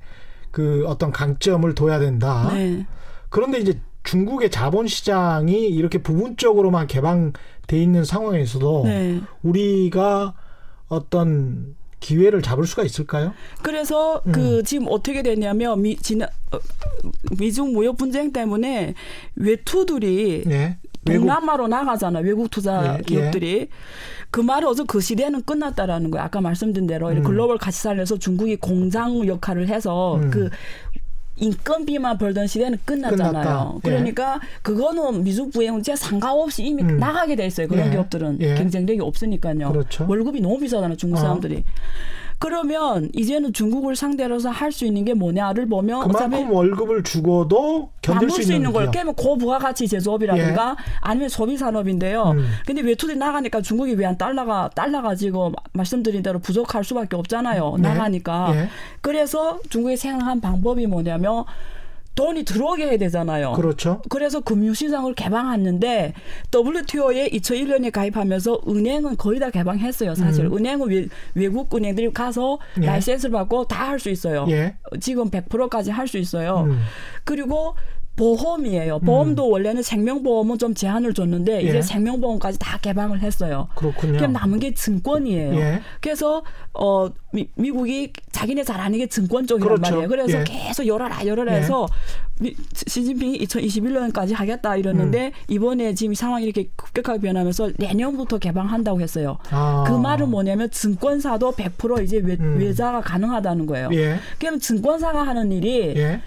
[0.51, 2.49] 그 어떤 강점을 둬야 된다.
[2.53, 2.85] 네.
[3.29, 7.33] 그런데 이제 중국의 자본시장이 이렇게 부분적으로만 개방돼
[7.73, 9.21] 있는 상황에서도 네.
[9.43, 10.33] 우리가
[10.87, 13.33] 어떤 기회를 잡을 수가 있을까요?
[13.61, 14.31] 그래서 음.
[14.31, 16.59] 그 지금 어떻게 됐냐면 미, 지난 어,
[17.37, 18.93] 미중 무역 분쟁 때문에
[19.35, 20.77] 외투들이 네.
[21.05, 23.67] 동남아로 나가잖아 외국 투자 예, 기업들이 예.
[24.31, 26.23] 그 말은 어서 그 시대는 끝났다라는 거예요.
[26.23, 27.23] 아까 말씀드린 대로 음.
[27.23, 30.29] 글로벌 가치 살려서 중국이 공장 역할을 해서 음.
[30.29, 30.49] 그
[31.39, 33.31] 인건비만 벌던 시대는 끝났잖아요.
[33.31, 33.73] 끝났다.
[33.75, 33.89] 예.
[33.89, 34.47] 그러니까 예.
[34.61, 36.97] 그거는 미국 부행 제 상관없이 이미 음.
[36.97, 37.67] 나가게 돼 있어요.
[37.67, 37.91] 그런 예.
[37.91, 38.55] 기업들은 예.
[38.55, 39.71] 경쟁력이 없으니까요.
[39.71, 40.05] 그렇죠.
[40.07, 40.97] 월급이 너무 비싸잖아요.
[40.97, 41.21] 중국 어.
[41.21, 41.57] 사람들이.
[41.57, 41.63] 어.
[42.39, 48.43] 그러면 이제는 중국을 상대로서 할 수 있는 게 뭐냐를 보면 그만큼 월급을 죽어도 견딜 수,
[48.43, 50.83] 수 있는 걸 깨면 고부가가치 제조업이라든가 예.
[51.01, 52.31] 아니면 소비 산업인데요.
[52.31, 52.45] 음.
[52.65, 57.75] 근데 외투들이 나가니까 중국이 왜 안 달러가 달러가 지고 말씀드린 대로 부족할 수밖에 없잖아요.
[57.77, 57.81] 예.
[57.81, 58.51] 나가니까.
[58.55, 58.69] 예.
[59.01, 61.45] 그래서 중국이 생각한 방법이 뭐냐면
[62.19, 63.53] 돈이 들어오게 해야 되잖아요.
[63.53, 64.01] 그렇죠.
[64.09, 66.13] 그래서 금융시장을 개방했는데
[66.53, 70.15] WTO에 2001년에 가입하면서 은행은 거의 다 개방했어요.
[70.15, 70.57] 사실 음.
[70.57, 72.85] 은행은 외, 국 은행들이 가서 예.
[72.87, 74.45] 라이센스를 받고 다 할 수 있어요.
[74.49, 74.75] 예.
[74.99, 76.65] 지금 100%까지 할 수 있어요.
[76.67, 76.81] 음.
[77.23, 77.75] 그리고
[78.19, 78.99] 보험이에요.
[78.99, 79.51] 보험도 음.
[79.53, 81.69] 원래는 생명보험은 좀 제한을 줬는데 예.
[81.69, 83.69] 이제 생명보험까지 다 개방을 했어요.
[83.75, 84.17] 그렇군요.
[84.17, 85.55] 그럼 남은 게 증권이에요.
[85.55, 85.81] 예.
[86.01, 86.43] 그래서
[86.73, 89.91] 어 미, 미국이 자기네 잘 아는 게 증권 쪽이란 그렇죠.
[89.91, 90.09] 말이에요.
[90.09, 90.43] 그래서 예.
[90.43, 91.59] 계속 열어라 열어라 예.
[91.59, 91.87] 해서
[92.41, 95.31] 미, 시진핑이 2021년까지 하겠다 이랬는데 음.
[95.47, 99.37] 이번에 지금 상황이 이렇게 급격하게 변하면서 내년부터 개방한다고 했어요.
[99.49, 99.85] 아.
[99.87, 102.57] 그 말은 뭐냐면 증권사도 100% 이제 외, 음.
[102.59, 103.89] 외자가 가능하다는 거예요.
[103.93, 104.17] 예.
[104.39, 106.21] 그럼 증권사가 하는 일이 예.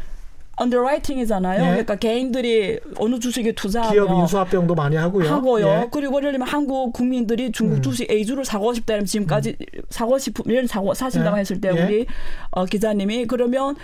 [0.57, 1.61] underwriting이잖아요.
[1.61, 1.69] 네.
[1.71, 5.29] 그러니까 개인들이 어느 주식에 투자하면 기업 인수합병도 많이 하고요.
[5.29, 5.67] 하고요.
[5.67, 5.89] 예.
[5.91, 7.83] 그리고 예를 들면 한국 국민들이 중국 음.
[7.83, 9.81] 주식 A주를 사고 싶다 면 지금까지 음.
[9.89, 11.41] 사고 싶으면 사고 사신다고 예.
[11.41, 11.83] 했을 때 예.
[11.83, 12.07] 우리
[12.51, 13.77] 어, 기자님이 그러면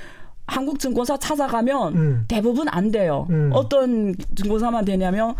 [0.46, 2.24] 한국 증권사 찾아가면 음.
[2.28, 3.26] 대부분 안 돼요.
[3.30, 3.50] 음.
[3.52, 5.34] 어떤 증권사만 되냐면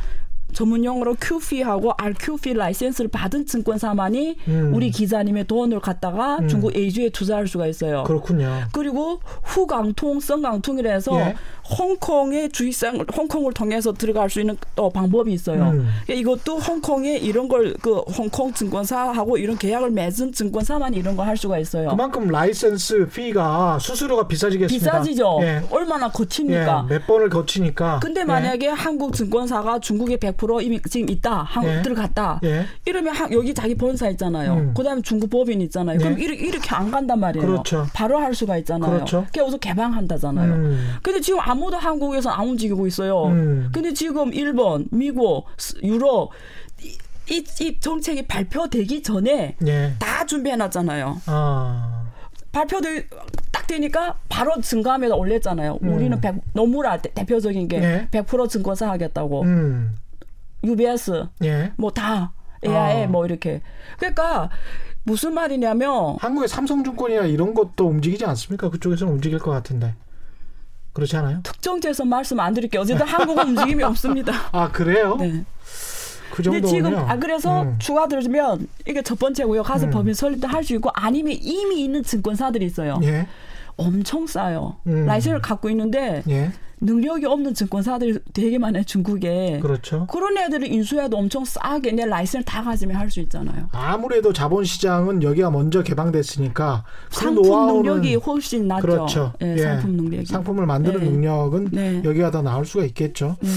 [0.52, 4.72] 전문 용어로 QF하고 RQF 라이센스를 받은 증권사만이 음.
[4.74, 6.48] 우리 기자님의 돈을 갖다가 음.
[6.48, 8.02] 중국 A주에 투자할 수가 있어요.
[8.04, 8.62] 그렇군요.
[8.72, 11.34] 그리고 후강통, 성강통이라 해서 예.
[11.78, 15.64] 홍콩의 주식상 홍콩을 통해서 들어갈 수 있는 또 방법이 있어요.
[15.70, 15.88] 음.
[16.06, 21.36] 그러니까 이것도 홍콩에 이런 걸 그 홍콩 증권사하고 이런 계약을 맺은 증권사만 이런 걸 할
[21.36, 21.90] 수가 있어요.
[21.90, 24.90] 그만큼 license fee가 수수료가 비싸지겠습니다.
[24.92, 25.38] 비싸지죠.
[25.42, 25.62] 예.
[25.70, 26.86] 얼마나 거치니까.
[26.88, 26.94] 예.
[26.94, 28.00] 몇 번을 거치니까.
[28.02, 28.70] 근데 만약에 예.
[28.70, 31.42] 한국 증권사가 중국에 100% 이미 지금 있다.
[31.42, 31.82] 한국 예.
[31.82, 32.40] 들어갔다.
[32.44, 32.66] 예.
[32.84, 34.54] 이러면 하, 여기 자기 본사 있잖아요.
[34.54, 34.74] 음.
[34.74, 35.98] 그다음에 중국 법인 있잖아요.
[35.98, 37.46] 그럼 이렇게, 이렇게 안 간단 말이에요.
[37.46, 37.86] 그렇죠.
[37.92, 38.90] 바로 할 수가 있잖아요.
[38.90, 39.26] 그렇죠.
[39.32, 40.52] 그래서 개방한다잖아요.
[40.54, 40.96] 음.
[41.02, 43.26] 근데 지금 아무도 한국에서 안 움직이고 있어요.
[43.26, 43.70] 음.
[43.72, 45.46] 근데 지금 일본, 미국,
[45.82, 46.30] 유럽
[47.30, 49.94] 이, 이 정책이 발표되기 전에 예.
[49.98, 51.22] 다 준비해놨잖아요.
[51.26, 52.08] 아.
[52.52, 53.06] 발표들
[53.52, 55.78] 딱 되니까 바로 증감에다 올렸잖아요.
[55.82, 55.94] 음.
[55.94, 58.08] 우리는 100, 너무나 대 표적인 게 예.
[58.10, 59.42] 100% 증권사 하겠다고.
[59.42, 59.96] 음.
[60.64, 61.72] UBS 예.
[61.76, 62.32] 뭐다
[62.64, 63.06] AI 아.
[63.06, 63.62] 뭐 이렇게.
[63.98, 64.50] 그러니까
[65.04, 68.68] 무슨 말이냐면 한국의 삼성증권이나 이런 것도 움직이지 않습니까?
[68.70, 69.94] 그쪽에서는 움직일 것 같은데.
[70.92, 71.40] 그렇지 않아요?
[71.44, 72.82] 특정 지어서 말씀 안 드릴게요.
[72.82, 74.32] 어쨌든 한국은 움직임이 없습니다.
[74.52, 75.16] 아 그래요?
[75.18, 75.44] 네.
[76.32, 76.66] 그 정도.
[76.66, 77.76] 지금 아 그래서 음.
[77.78, 79.62] 추가 들으면 이게 첫 번째고요.
[79.62, 79.90] 가서 음.
[79.90, 82.98] 법인 설립도 할 수 있고 아니면 이미 있는 증권사들이 있어요.
[83.04, 83.28] 예.
[83.76, 84.76] 엄청 싸요.
[84.88, 85.06] 음.
[85.06, 86.50] 라이센스를 갖고 있는데 예.
[86.80, 89.58] 능력이 없는 증권사들이 되게 많아요 중국에.
[89.60, 90.06] 그렇죠.
[90.10, 93.68] 그런 애들을 인수해도 엄청 싸게 내 라이센스 다 가지면 할 수 있잖아요.
[93.72, 98.82] 아무래도 자본시장은 여기가 먼저 개방됐으니까 그 상품 능력이 훨씬 낫죠.
[98.86, 99.32] 그렇죠.
[99.40, 99.62] 네, 예.
[99.62, 100.26] 상품 능력이.
[100.26, 101.06] 상품을 만드는 네.
[101.10, 102.02] 능력은 네.
[102.04, 103.36] 여기가 더 나을 수가 있겠죠.
[103.40, 103.48] 네.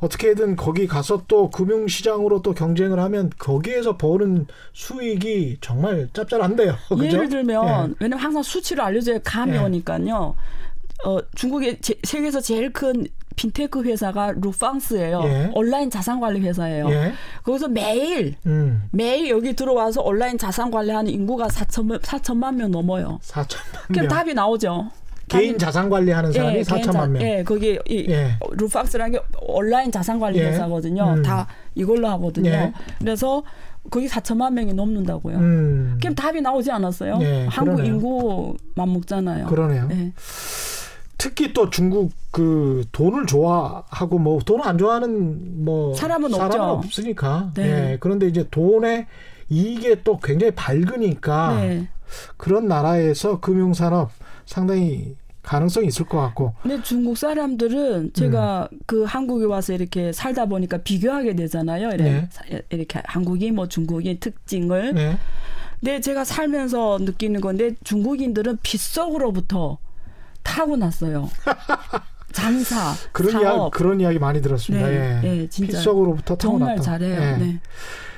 [0.00, 6.74] 어떻게든 거기 가서 또 금융시장으로 또 경쟁을 하면 거기에서 버는 수익이 정말 짭짤한데요.
[6.88, 7.04] 그죠?
[7.04, 7.94] 예를 들면 예.
[8.00, 9.58] 왜냐면 항상 수치를 알려줘야 감이 예.
[9.58, 10.34] 오니까요.
[11.04, 15.20] 어, 중국의 제, 세계에서 제일 큰 빈테크 회사가 루팡스예요.
[15.24, 15.50] 예.
[15.54, 16.88] 온라인 자산 관리 회사예요.
[16.90, 17.12] 예.
[17.42, 18.84] 거기서 매일 음.
[18.90, 23.18] 매일 여기 들어와서 온라인 자산 관리하는 인구가 4천 4천만 명 넘어요.
[23.22, 24.90] 4천만 그럼 답이 나오죠.
[25.26, 27.22] 개인 자산 관리하는 사람이 예, 4천만 명.
[27.22, 28.36] 예, 거기 이 예.
[28.52, 30.48] 루팡스라는 게 온라인 자산 관리 예.
[30.48, 31.14] 회사거든요.
[31.14, 31.22] 음.
[31.22, 32.50] 다 이걸로 하거든요.
[32.50, 32.72] 예.
[32.98, 33.42] 그래서
[33.90, 35.36] 거기 4천만 명이 넘는다고요.
[35.38, 35.98] 음.
[36.00, 37.18] 그럼 답이 나오지 않았어요?
[37.20, 37.94] 예, 한국 그러네요.
[37.94, 39.46] 인구만 먹잖아요.
[39.46, 39.88] 그러네요.
[41.18, 47.52] 특히 또 중국 그 돈을 좋아하고 뭐 돈을 안 좋아하는 뭐 사람은, 사람은 없으니까.
[47.54, 47.92] 네.
[47.92, 47.96] 예.
[48.00, 49.06] 그런데 이제 돈의
[49.48, 51.88] 이익에 또 굉장히 밝으니까 네.
[52.36, 54.10] 그런 나라에서 금융산업
[54.46, 56.54] 상당히 가능성이 있을 것 같고.
[56.62, 58.78] 근데 중국 사람들은 제가 음.
[58.86, 61.88] 그 한국에 와서 이렇게 살다 보니까 비교하게 되잖아요.
[61.88, 62.28] 이렇게, 네.
[62.70, 64.94] 이렇게 한국이 뭐 중국의 특징을.
[64.94, 65.18] 네.
[65.80, 69.78] 근데 제가 살면서 느끼는 건데 중국인들은 빗속으로부터
[70.44, 71.28] 타고났어요.
[72.32, 73.42] 장사, 그런 사업.
[73.42, 74.86] 이야기, 그런 이야기 많이 들었습니다.
[74.88, 75.28] 네, 예.
[75.28, 76.82] 네, 진짜 핏속으로부터 타고났다.
[76.82, 77.20] 정말 잘해요.
[77.20, 77.36] 예.
[77.36, 77.60] 네.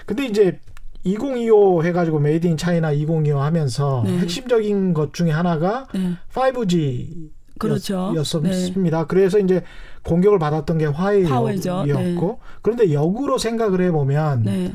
[0.05, 0.61] 근데 이제
[1.05, 4.19] 2025 해가지고 Made in China 2025 하면서 네.
[4.19, 6.13] 핵심적인 것 중에 하나가 네.
[6.35, 8.13] 5G 그렇죠.
[8.17, 8.99] 였습니다.
[8.99, 9.05] 네.
[9.09, 9.63] 그래서 이제
[10.03, 12.17] 공격을 받았던 게 화웨이였고 네.
[12.63, 14.73] 그런데 역으로 생각을 해보면 네.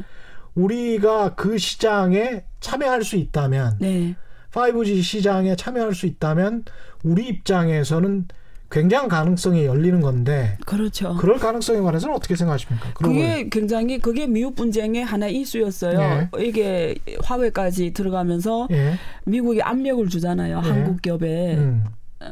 [0.55, 3.77] 우리가 그 시장에 참여할 수 있다면
[4.51, 6.65] 5G 시장에 참여할 수 있다면
[7.03, 8.27] 우리 입장에서는
[8.71, 11.15] 굉장한 가능성이 열리는 건데 그렇죠.
[11.17, 12.93] 그럴 가능성에 관해서는 어떻게 생각하십니까?
[12.93, 15.99] 그게 굉장히 그게 미국 분쟁의 하나 이슈였어요.
[15.99, 16.29] 예.
[16.41, 18.93] 이게 화웨이까지 들어가면서 예.
[19.25, 20.61] 미국이 압력을 주잖아요.
[20.63, 20.69] 예.
[20.69, 21.55] 한국 기업에.
[21.55, 21.83] 음.
[22.21, 22.31] 어,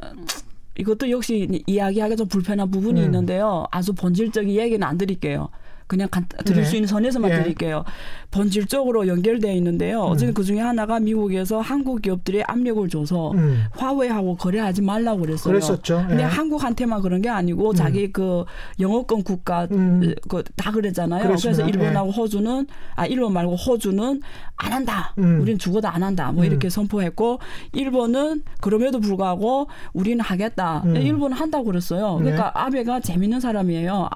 [0.77, 3.05] 이것도 역시 이야기하기가 좀 불편한 부분이 음.
[3.05, 3.65] 있는데요.
[3.69, 5.49] 아주 본질적인 얘기는 안 드릴게요.
[5.89, 6.69] 그냥 간, 드릴 네.
[6.69, 7.41] 수 있는 선에서만 예.
[7.41, 7.83] 드릴게요.
[8.29, 10.05] 본질적으로 연결되어 있는데요.
[10.05, 10.11] 음.
[10.11, 13.63] 어쨌든 그 중에 하나가 미국에서 한국 기업들이 압력을 줘서 음.
[13.71, 15.51] 화웨이하고 거래하지 말라고 그랬어요.
[15.51, 16.05] 그랬었죠.
[16.07, 16.27] 근데 예.
[16.27, 17.75] 한국한테만 그런 게 아니고 음.
[17.75, 18.45] 자기 그
[18.79, 20.13] 영어권 국가 음.
[20.27, 21.23] 그다 그랬잖아요.
[21.23, 21.63] 그랬습니다.
[21.63, 22.13] 그래서 일본하고 예.
[22.15, 24.21] 호주는 아 일본 말고 호주는
[24.57, 25.15] 안 한다.
[25.17, 25.41] 음.
[25.41, 26.31] 우리는 죽어도 안 한다.
[26.31, 26.45] 뭐 음.
[26.45, 27.39] 이렇게 선포했고
[27.73, 30.83] 일본은 그럼에도 불구하고 우리는 하겠다.
[30.85, 32.17] 일본은 한다고 그랬어요.
[32.17, 32.51] 그러니까 네.
[32.53, 34.07] 아베가 재밌는 사람이에요.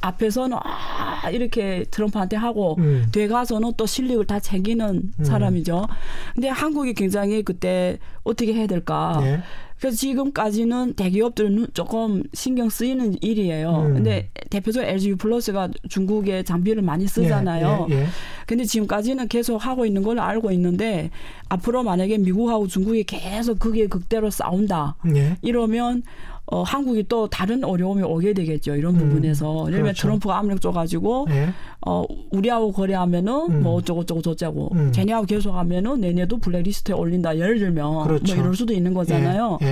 [0.00, 3.06] 앞에서는 아 이렇게 트럼프한테 하고 음.
[3.12, 5.24] 뒤에 가서는 또 실력을 다 챙기는 음.
[5.24, 5.86] 사람이죠.
[6.34, 9.18] 근데 한국이 굉장히 그때 어떻게 해야 될까?
[9.20, 9.42] 네.
[9.80, 13.86] 그래서 지금까지는 대기업들은 조금 신경 쓰이는 일이에요.
[13.86, 13.94] 음.
[13.94, 17.86] 근데 대표적으로 LG 플러스가 중국에 장비를 많이 쓰잖아요.
[17.90, 18.06] 예, 예, 예.
[18.46, 21.10] 근데 지금까지는 계속 하고 있는 걸 알고 있는데
[21.48, 24.96] 앞으로 만약에 미국하고 중국이 계속 그게 극대로 싸운다.
[25.14, 25.38] 예.
[25.40, 26.02] 이러면
[26.50, 28.74] 어, 한국이 또 다른 어려움이 오게 되겠죠.
[28.74, 29.60] 이런 음, 부분에서.
[29.68, 30.02] 예를 들면 그렇죠.
[30.02, 31.48] 트럼프가 압력 줘가지고, 네.
[31.86, 33.62] 어, 우리하고 거래하면은 음.
[33.62, 34.90] 뭐 어쩌고저쩌고 저쩌고, 음.
[34.90, 37.36] 쟤네하고 계속하면은 내년도 블랙리스트에 올린다.
[37.36, 37.92] 예를 들면.
[37.92, 38.34] 뭐 그렇죠.
[38.34, 39.58] 뭐 이럴 수도 있는 거잖아요.
[39.62, 39.66] 예.
[39.66, 39.69] 예.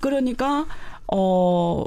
[0.00, 0.66] 그러니까,
[1.12, 1.84] 어,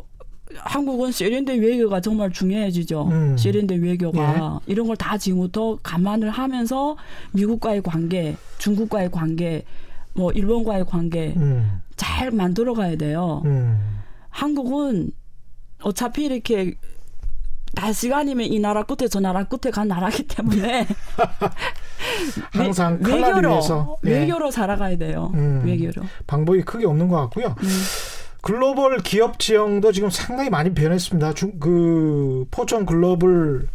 [0.56, 3.08] 한국은 세련된 외교가 정말 중요해지죠.
[3.10, 3.38] 음.
[3.38, 4.72] 세련된 외교가 예.
[4.72, 6.98] 이런 걸 다 지금부터 감안을 하면서
[7.32, 9.64] 미국과의 관계, 중국과의 관계,
[10.14, 11.80] 뭐 일본과의 관계 음.
[11.96, 13.42] 잘 만들어 가야 돼요.
[13.46, 13.80] 음.
[14.30, 15.12] 한국은
[15.84, 16.76] 어차피 이렇게
[17.74, 20.88] 날 시간이면 이 나라 끝에 저 나라 끝에 간 나라기 때문에
[22.52, 23.98] 항상 외교로 위해서.
[24.06, 24.20] 예.
[24.20, 25.32] 외교로 살아가야 돼요.
[25.34, 27.56] 음, 외교로 방법이 크게 없는 것 같고요.
[27.62, 27.82] 음.
[28.42, 31.34] 글로벌 기업 지형도 지금 상당히 많이 변했습니다.
[31.34, 33.68] 중, 그 포천 글로벌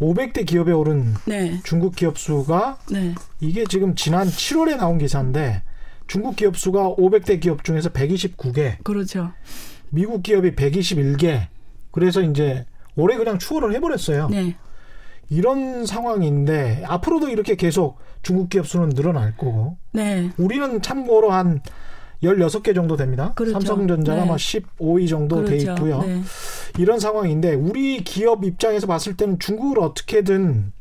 [0.00, 1.60] 500대 기업에 오른 네.
[1.64, 3.14] 중국 기업 수가 네.
[3.40, 5.62] 이게 지금 지난 7월에 나온 기사인데
[6.06, 8.82] 중국 기업 수가 500대 기업 중에서 129개.
[8.84, 9.32] 그렇죠.
[9.90, 11.46] 미국 기업이 121개.
[11.90, 12.66] 그래서 이제
[12.96, 14.28] 올해 그냥 추월을 해버렸어요.
[14.30, 14.56] 네.
[15.30, 19.76] 이런 상황인데 앞으로도 이렇게 계속 중국 기업 수는 늘어날 거고.
[19.92, 20.30] 네.
[20.36, 21.60] 우리는 참고로 한
[22.22, 23.32] 16개 정도 됩니다.
[23.34, 23.52] 그렇죠.
[23.52, 24.26] 삼성전자가 네.
[24.26, 25.50] 뭐 15위 정도 그렇죠.
[25.50, 26.00] 돼 있고요.
[26.02, 26.22] 네.
[26.78, 30.72] 이런 상황인데 우리 기업 입장에서 봤을 때는 중국을 어떻게든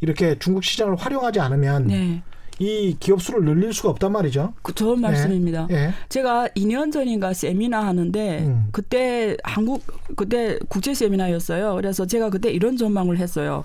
[0.00, 2.22] 이렇게 중국 시장을 활용하지 않으면 네.
[2.58, 4.54] 이 기업 수를 늘릴 수가 없단 말이죠.
[4.62, 5.68] 그 좋은 말씀입니다.
[5.70, 5.74] 예.
[5.74, 5.94] 예.
[6.08, 8.68] 제가 2년 전인가 세미나 하는데 음.
[8.72, 9.82] 그때 한국
[10.18, 11.76] 그때 국제 세미나였어요.
[11.76, 13.64] 그래서 제가 그때 이런 전망을 했어요.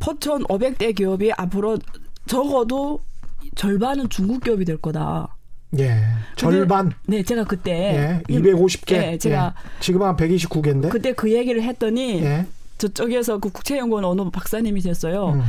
[0.00, 1.78] 포천 500대 기업이 앞으로
[2.26, 3.00] 적어도
[3.54, 5.36] 절반은 중국 기업이 될 거다.
[5.78, 6.02] 예.
[6.36, 6.92] 절반.
[7.06, 8.92] 네, 제가 그때 예, 250개.
[8.92, 9.80] 예, 제가 예.
[9.80, 10.90] 지금 한 129개인데.
[10.90, 12.46] 그때 그 얘기를 했더니 예.
[12.78, 15.28] 저쪽에서 그 국채연구원 어느 박사님이셨어요.
[15.30, 15.42] 음.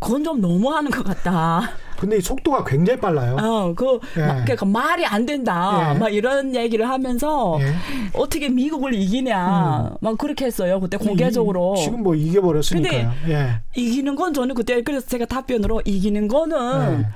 [0.00, 1.70] 그건 좀 너무하는 것 같다.
[1.98, 3.36] 근데 이 속도가 굉장히 빨라요.
[3.40, 4.20] 어, 그, 예.
[4.20, 5.94] 막, 그러니까 말이 안 된다.
[5.94, 5.98] 예.
[5.98, 7.74] 막 이런 얘기를 하면서 예.
[8.14, 9.90] 어떻게 미국을 이기냐.
[9.90, 9.96] 음.
[10.00, 10.80] 막 그렇게 했어요.
[10.80, 11.74] 그때 공개적으로.
[11.76, 13.12] 이, 지금 뭐 이겨버렸으니까요.
[13.22, 13.60] 근데 예.
[13.74, 17.06] 이기는 건 저는 그때 그래서 제가 답변으로 이기는 거는 예.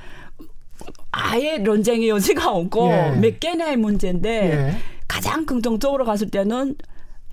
[1.12, 3.10] 아예 논쟁의 여지가 없고 예.
[3.20, 4.76] 몇 개냐의 문제인데
[5.06, 6.74] 가장 긍정적으로 갔을 때는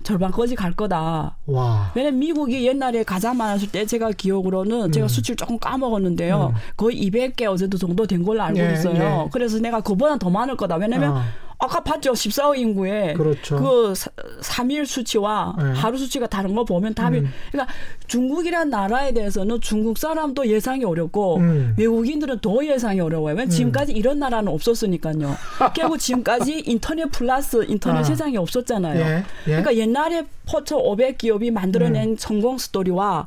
[0.02, 1.36] 절반까지 갈 거다.
[1.46, 1.92] 와.
[1.94, 4.92] 왜냐면 미국이 옛날에 가장 많았을 때 제가 기억으로는 음.
[4.92, 6.52] 제가 수치를 조금 까먹었는데요.
[6.54, 6.60] 음.
[6.76, 9.24] 거의 200개 어제도 정도 된 걸로 알고 예, 있어요.
[9.26, 9.28] 예.
[9.30, 10.76] 그래서 내가 그보다 더 많을 거다.
[10.76, 11.22] 왜냐면 어.
[11.60, 12.12] 아까 봤죠.
[12.12, 13.56] 14억 인구에 그렇죠.
[13.56, 13.92] 그
[14.40, 15.72] 3일 수치와 네.
[15.72, 17.30] 하루 수치가 다른 거 보면 답이 음.
[17.52, 17.72] 그러니까
[18.06, 21.74] 중국이란 나라에 대해서는 중국 사람도 예상이 어렵고 음.
[21.76, 23.34] 외국인들은 더 예상이 어려워요.
[23.34, 23.50] 왜냐면 음.
[23.50, 25.36] 지금까지 이런 나라는 없었으니까요.
[25.76, 28.04] 결국 지금까지 인터넷 플러스 인터넷 아.
[28.04, 28.98] 세상이 없었잖아요.
[28.98, 29.16] 예.
[29.16, 29.22] 예.
[29.44, 32.16] 그러니까 옛날에 포처 500 기업이 만들어낸 음.
[32.18, 33.26] 성공 스토리와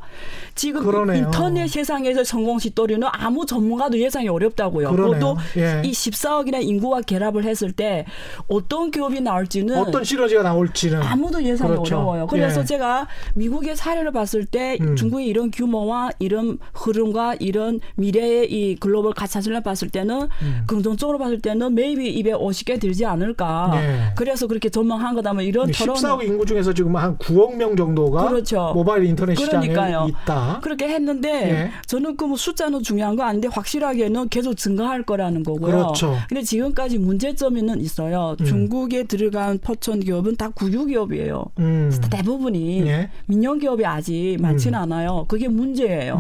[0.56, 1.26] 지금 그러네요.
[1.26, 4.92] 인터넷 세상에서 성공 스토리는 아무 전문가도 예상이 어렵다고요.
[4.92, 5.82] 그것도 예.
[5.86, 8.06] 이 14억이나 인구와 결합을 했을 때
[8.48, 11.96] 어떤 기업이 나올지는 어떤 시너지가 나올지는 아무도 예상이 그렇죠.
[11.96, 12.28] 어려워요.
[12.28, 12.66] 그래서 예.
[12.66, 14.96] 제가 미국의 사례를 봤을 때 음.
[14.96, 20.64] 중국의 이런 규모와 이런 흐름과 이런 미래의 이 글로벌 가치를 봤을 때는 음.
[20.68, 23.72] 긍정적으로 봤을 때는 maybe 250개 들지 않을까.
[23.76, 24.14] 예.
[24.16, 25.34] 그래서 그렇게 전망한 거다.
[25.34, 28.72] 뭐 이런 14억 인구 중에서 지금 한 9억 명 정도가 그렇죠.
[28.74, 30.08] 모바일 인터넷 시장에 그러니까요.
[30.10, 30.60] 있다.
[30.62, 31.72] 그렇게 했는데 예.
[31.88, 35.72] 저는 그 뭐 숫자는 중요한 거 아닌데 확실하게는 계속 증가할 거라는 거고요.
[35.72, 36.16] 그렇죠.
[36.28, 38.36] 근데 지금까지 문제점은 있어요.
[38.40, 38.46] 음.
[38.46, 41.44] 중국에 들어간 포천 기업은 다 국유 기업이에요.
[41.60, 41.92] 음.
[42.10, 43.10] 대부분이 예.
[43.28, 44.84] 민영 기업이 아직 많지는 음.
[44.84, 45.26] 않아요.
[45.28, 46.20] 그게 문제예요.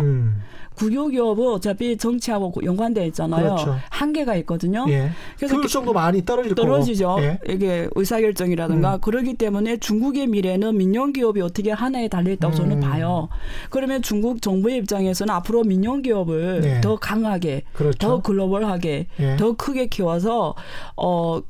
[0.73, 0.75] 음.
[0.75, 3.55] 국유기업은 어차피 정치하고 연관돼 있잖아요.
[3.55, 3.75] 그렇죠.
[3.89, 4.85] 한계가 있거든요.
[4.89, 5.09] 예.
[5.37, 7.17] 그래서 효율성도 많이 떨어질 떨어지죠.
[7.19, 7.39] 예.
[7.47, 9.01] 이게 의사결정이라든가 음.
[9.01, 12.57] 그러기 때문에 중국의 미래는 민영기업이 어떻게 하나에 달려 있다고 음.
[12.57, 13.29] 저는 봐요.
[13.69, 16.81] 그러면 중국 정부의 입장에서는 앞으로 민영기업을 예.
[16.81, 17.97] 더 강하게, 그렇죠.
[17.97, 19.35] 더 글로벌하게, 예.
[19.37, 20.55] 더 크게 키워서
[20.97, 21.41] 어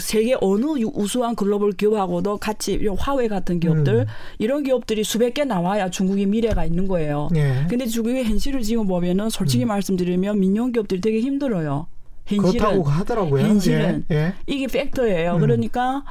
[0.00, 4.06] 세계 어느 우수한 글로벌 기업하고도 같이 화웨이 같은 기업들 음.
[4.38, 7.28] 이런 기업들이 수백 개 나와야 중국의 미래가 있는 거예요.
[7.36, 7.66] 예.
[7.68, 9.68] 근데 중국의 현실을 지금 보면은 솔직히 음.
[9.68, 11.86] 말씀드리면 민영 기업들이 되게 힘들어요.
[12.28, 13.42] 현실은 그렇다고 하더라고요.
[13.42, 14.34] 현실은 예, 예.
[14.46, 15.36] 이게 팩터예요.
[15.36, 15.40] 음.
[15.40, 16.04] 그러니까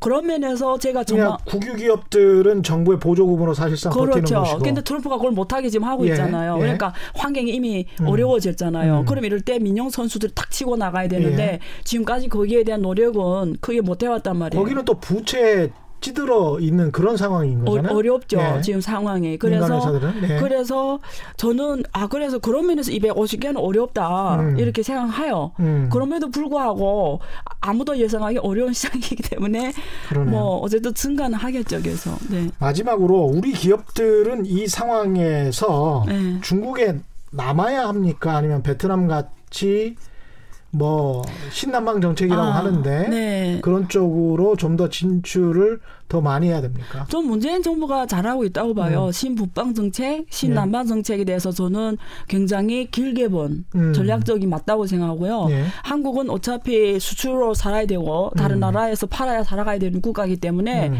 [0.00, 4.20] 그런 면에서 제가 정말 국유 기업들은 정부의 보조금으로 사실상 그렇죠.
[4.20, 4.58] 버티는 것이고.
[4.60, 6.56] 근데 트럼프가 그걸 못하게 지금 하고 예, 있잖아요.
[6.56, 6.60] 예.
[6.60, 8.06] 그러니까 환경이 이미 음.
[8.06, 9.00] 어려워졌잖아요.
[9.00, 9.04] 음.
[9.04, 11.58] 그럼 이럴 때 민영 선수들 탁 치고 나가야 되는데 예.
[11.84, 14.62] 지금까지 거기에 대한 노력은 크게 못 해왔단 말이에요.
[14.62, 15.70] 거기는 또 부채
[16.00, 17.96] 찌들어 있는 그런 상황인 거잖아요.
[17.96, 18.60] 어, 렵죠 네.
[18.60, 19.36] 지금 상황이.
[19.38, 20.38] 그래서 네.
[20.40, 20.98] 그래서
[21.36, 24.58] 저는 아 그래서 그런 면에서 250개는 어렵다 음.
[24.58, 25.52] 이렇게 생각해요.
[25.60, 25.88] 음.
[25.92, 27.20] 그럼에도 불구하고
[27.60, 29.72] 아무도 예상하기 어려운 시장이기 때문에
[30.08, 30.30] 그러네요.
[30.30, 31.80] 뭐 어쨌든 증가는 하겠죠.
[31.82, 32.48] 그래서 네.
[32.58, 36.40] 마지막으로 우리 기업들은 이 상황에서 네.
[36.40, 36.98] 중국에
[37.30, 38.36] 남아야 합니까?
[38.36, 39.96] 아니면 베트남 같이
[40.70, 43.58] 뭐 신남방 정책이라고 아, 하는데 네.
[43.62, 47.04] 그런 쪽으로 좀 더 진출을 더 많이 해야 됩니까?
[47.08, 49.06] 좀 문재인 정부가 잘하고 있다고 봐요.
[49.06, 49.12] 음.
[49.12, 50.88] 신북방 정책, 신남방 네.
[50.88, 51.98] 정책에 대해서 저는
[52.28, 53.92] 굉장히 길게 본 음.
[53.92, 55.46] 전략적이 맞다고 생각하고요.
[55.46, 55.64] 네.
[55.82, 58.60] 한국은 어차피 수출로 살아야 되고 다른 음.
[58.60, 60.98] 나라에서 팔아야 살아가야 되는 국가이기 때문에 음.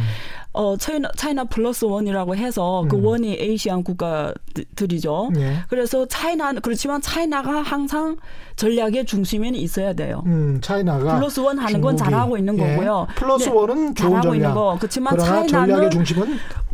[0.58, 3.04] 어 China China plus one이라고 해서 그 음.
[3.04, 5.30] one이 Asian 국가들이죠.
[5.32, 5.58] 네.
[5.68, 8.16] 그래서 China 그렇지만 China가 항상
[8.56, 10.24] 전략의 중심에 있어야 돼요.
[10.26, 12.74] 음, China가 plus one 하는 건 잘하고 있는 예.
[12.74, 13.06] 거고요.
[13.14, 14.34] plus one은 좋은 전략.
[14.34, 14.76] 있는 거.
[14.80, 15.90] 그렇지만 China는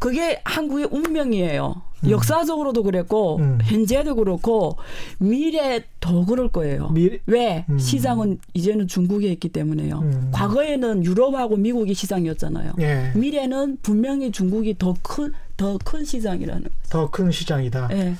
[0.00, 1.82] 그게 한국의 운명이에요.
[2.04, 2.10] 음.
[2.10, 3.58] 역사적으로도 그랬고 음.
[3.62, 4.76] 현재도 그렇고
[5.18, 6.88] 미래 더 그럴 거예요.
[6.90, 7.18] 미...
[7.26, 7.78] 왜 음.
[7.78, 9.98] 시장은 이제는 중국에 있기 때문에요.
[10.00, 10.28] 음.
[10.32, 12.72] 과거에는 유럽하고 미국이 시장이었잖아요.
[12.80, 13.12] 예.
[13.14, 17.88] 미래는 분명히 중국이 더 큰 더 큰 시장이라는 더 큰 시장이다.
[17.92, 18.14] 예.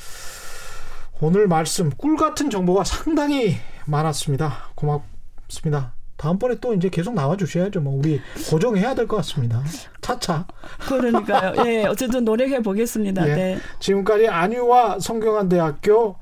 [1.20, 3.57] 오늘 말씀 꿀 같은 정보가 상당히
[3.87, 4.70] 많았습니다.
[4.76, 5.94] 고맙습니다.
[6.17, 7.81] 다음번에 또 이제 계속 나와 주셔야죠.
[7.81, 9.62] 뭐 우리 고정해야 될 것 같습니다.
[10.01, 10.47] 차차.
[10.89, 11.55] 그러니까요.
[11.67, 13.29] 예, 어쨌든 노력해 보겠습니다.
[13.29, 13.59] 예, 네.
[13.81, 16.17] 지금까지 안유화 성균관대학교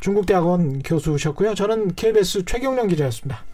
[0.00, 1.54] 중국대학원 교수셨고요.
[1.54, 3.44] 저는 KBS 최경령 기자였습니다.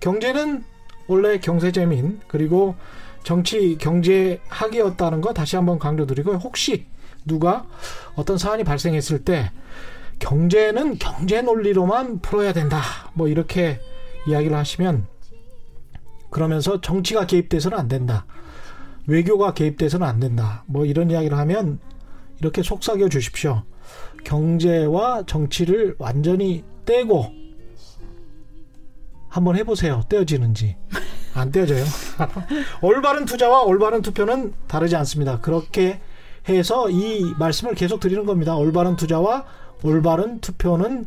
[0.00, 0.64] 경제는
[1.08, 2.74] 원래 경제재민 그리고
[3.22, 6.36] 정치 경제 학이었다는 거 다시 한번 강조드리고요.
[6.36, 6.86] 혹시
[7.24, 7.66] 누가
[8.14, 9.50] 어떤 사안이 발생했을 때
[10.20, 12.80] 경제는 경제 논리로만 풀어야 된다.
[13.14, 13.80] 뭐 이렇게
[14.28, 15.06] 이야기를 하시면
[16.30, 18.26] 그러면서 정치가 개입돼서는 안 된다.
[19.06, 20.64] 외교가 개입돼서는 안 된다.
[20.66, 21.78] 뭐 이런 이야기를 하면
[22.40, 23.62] 이렇게 속삭여 주십시오.
[24.24, 27.32] 경제와 정치를 완전히 떼고
[29.28, 30.02] 한번 해보세요.
[30.08, 30.76] 떼어지는지.
[31.34, 31.84] 안 떼어져요.
[32.80, 35.40] 올바른 투자와 올바른 투표는 다르지 않습니다.
[35.40, 36.00] 그렇게
[36.48, 38.56] 해서 이 말씀을 계속 드리는 겁니다.
[38.56, 39.44] 올바른 투자와
[39.82, 41.06] 올바른 투표는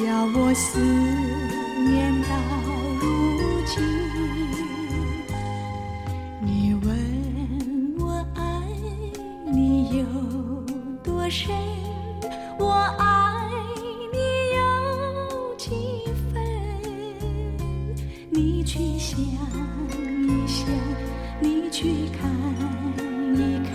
[0.00, 2.28] 叫我思念到
[3.02, 3.04] 如
[3.66, 3.82] 今。
[6.40, 6.88] 你问
[7.98, 8.40] 我爱
[9.52, 10.04] 你有
[11.04, 11.54] 多深，
[12.58, 13.04] 我爱
[14.10, 14.16] 你
[14.56, 15.70] 有几
[16.32, 16.42] 分？
[18.30, 18.64] 你。
[18.64, 20.66] 去想一想，
[21.40, 22.30] 你去看
[23.34, 23.72] 一看，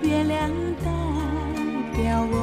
[0.00, 0.48] 月亮
[0.84, 0.84] 代
[1.92, 2.24] 表。
[2.30, 2.34] 我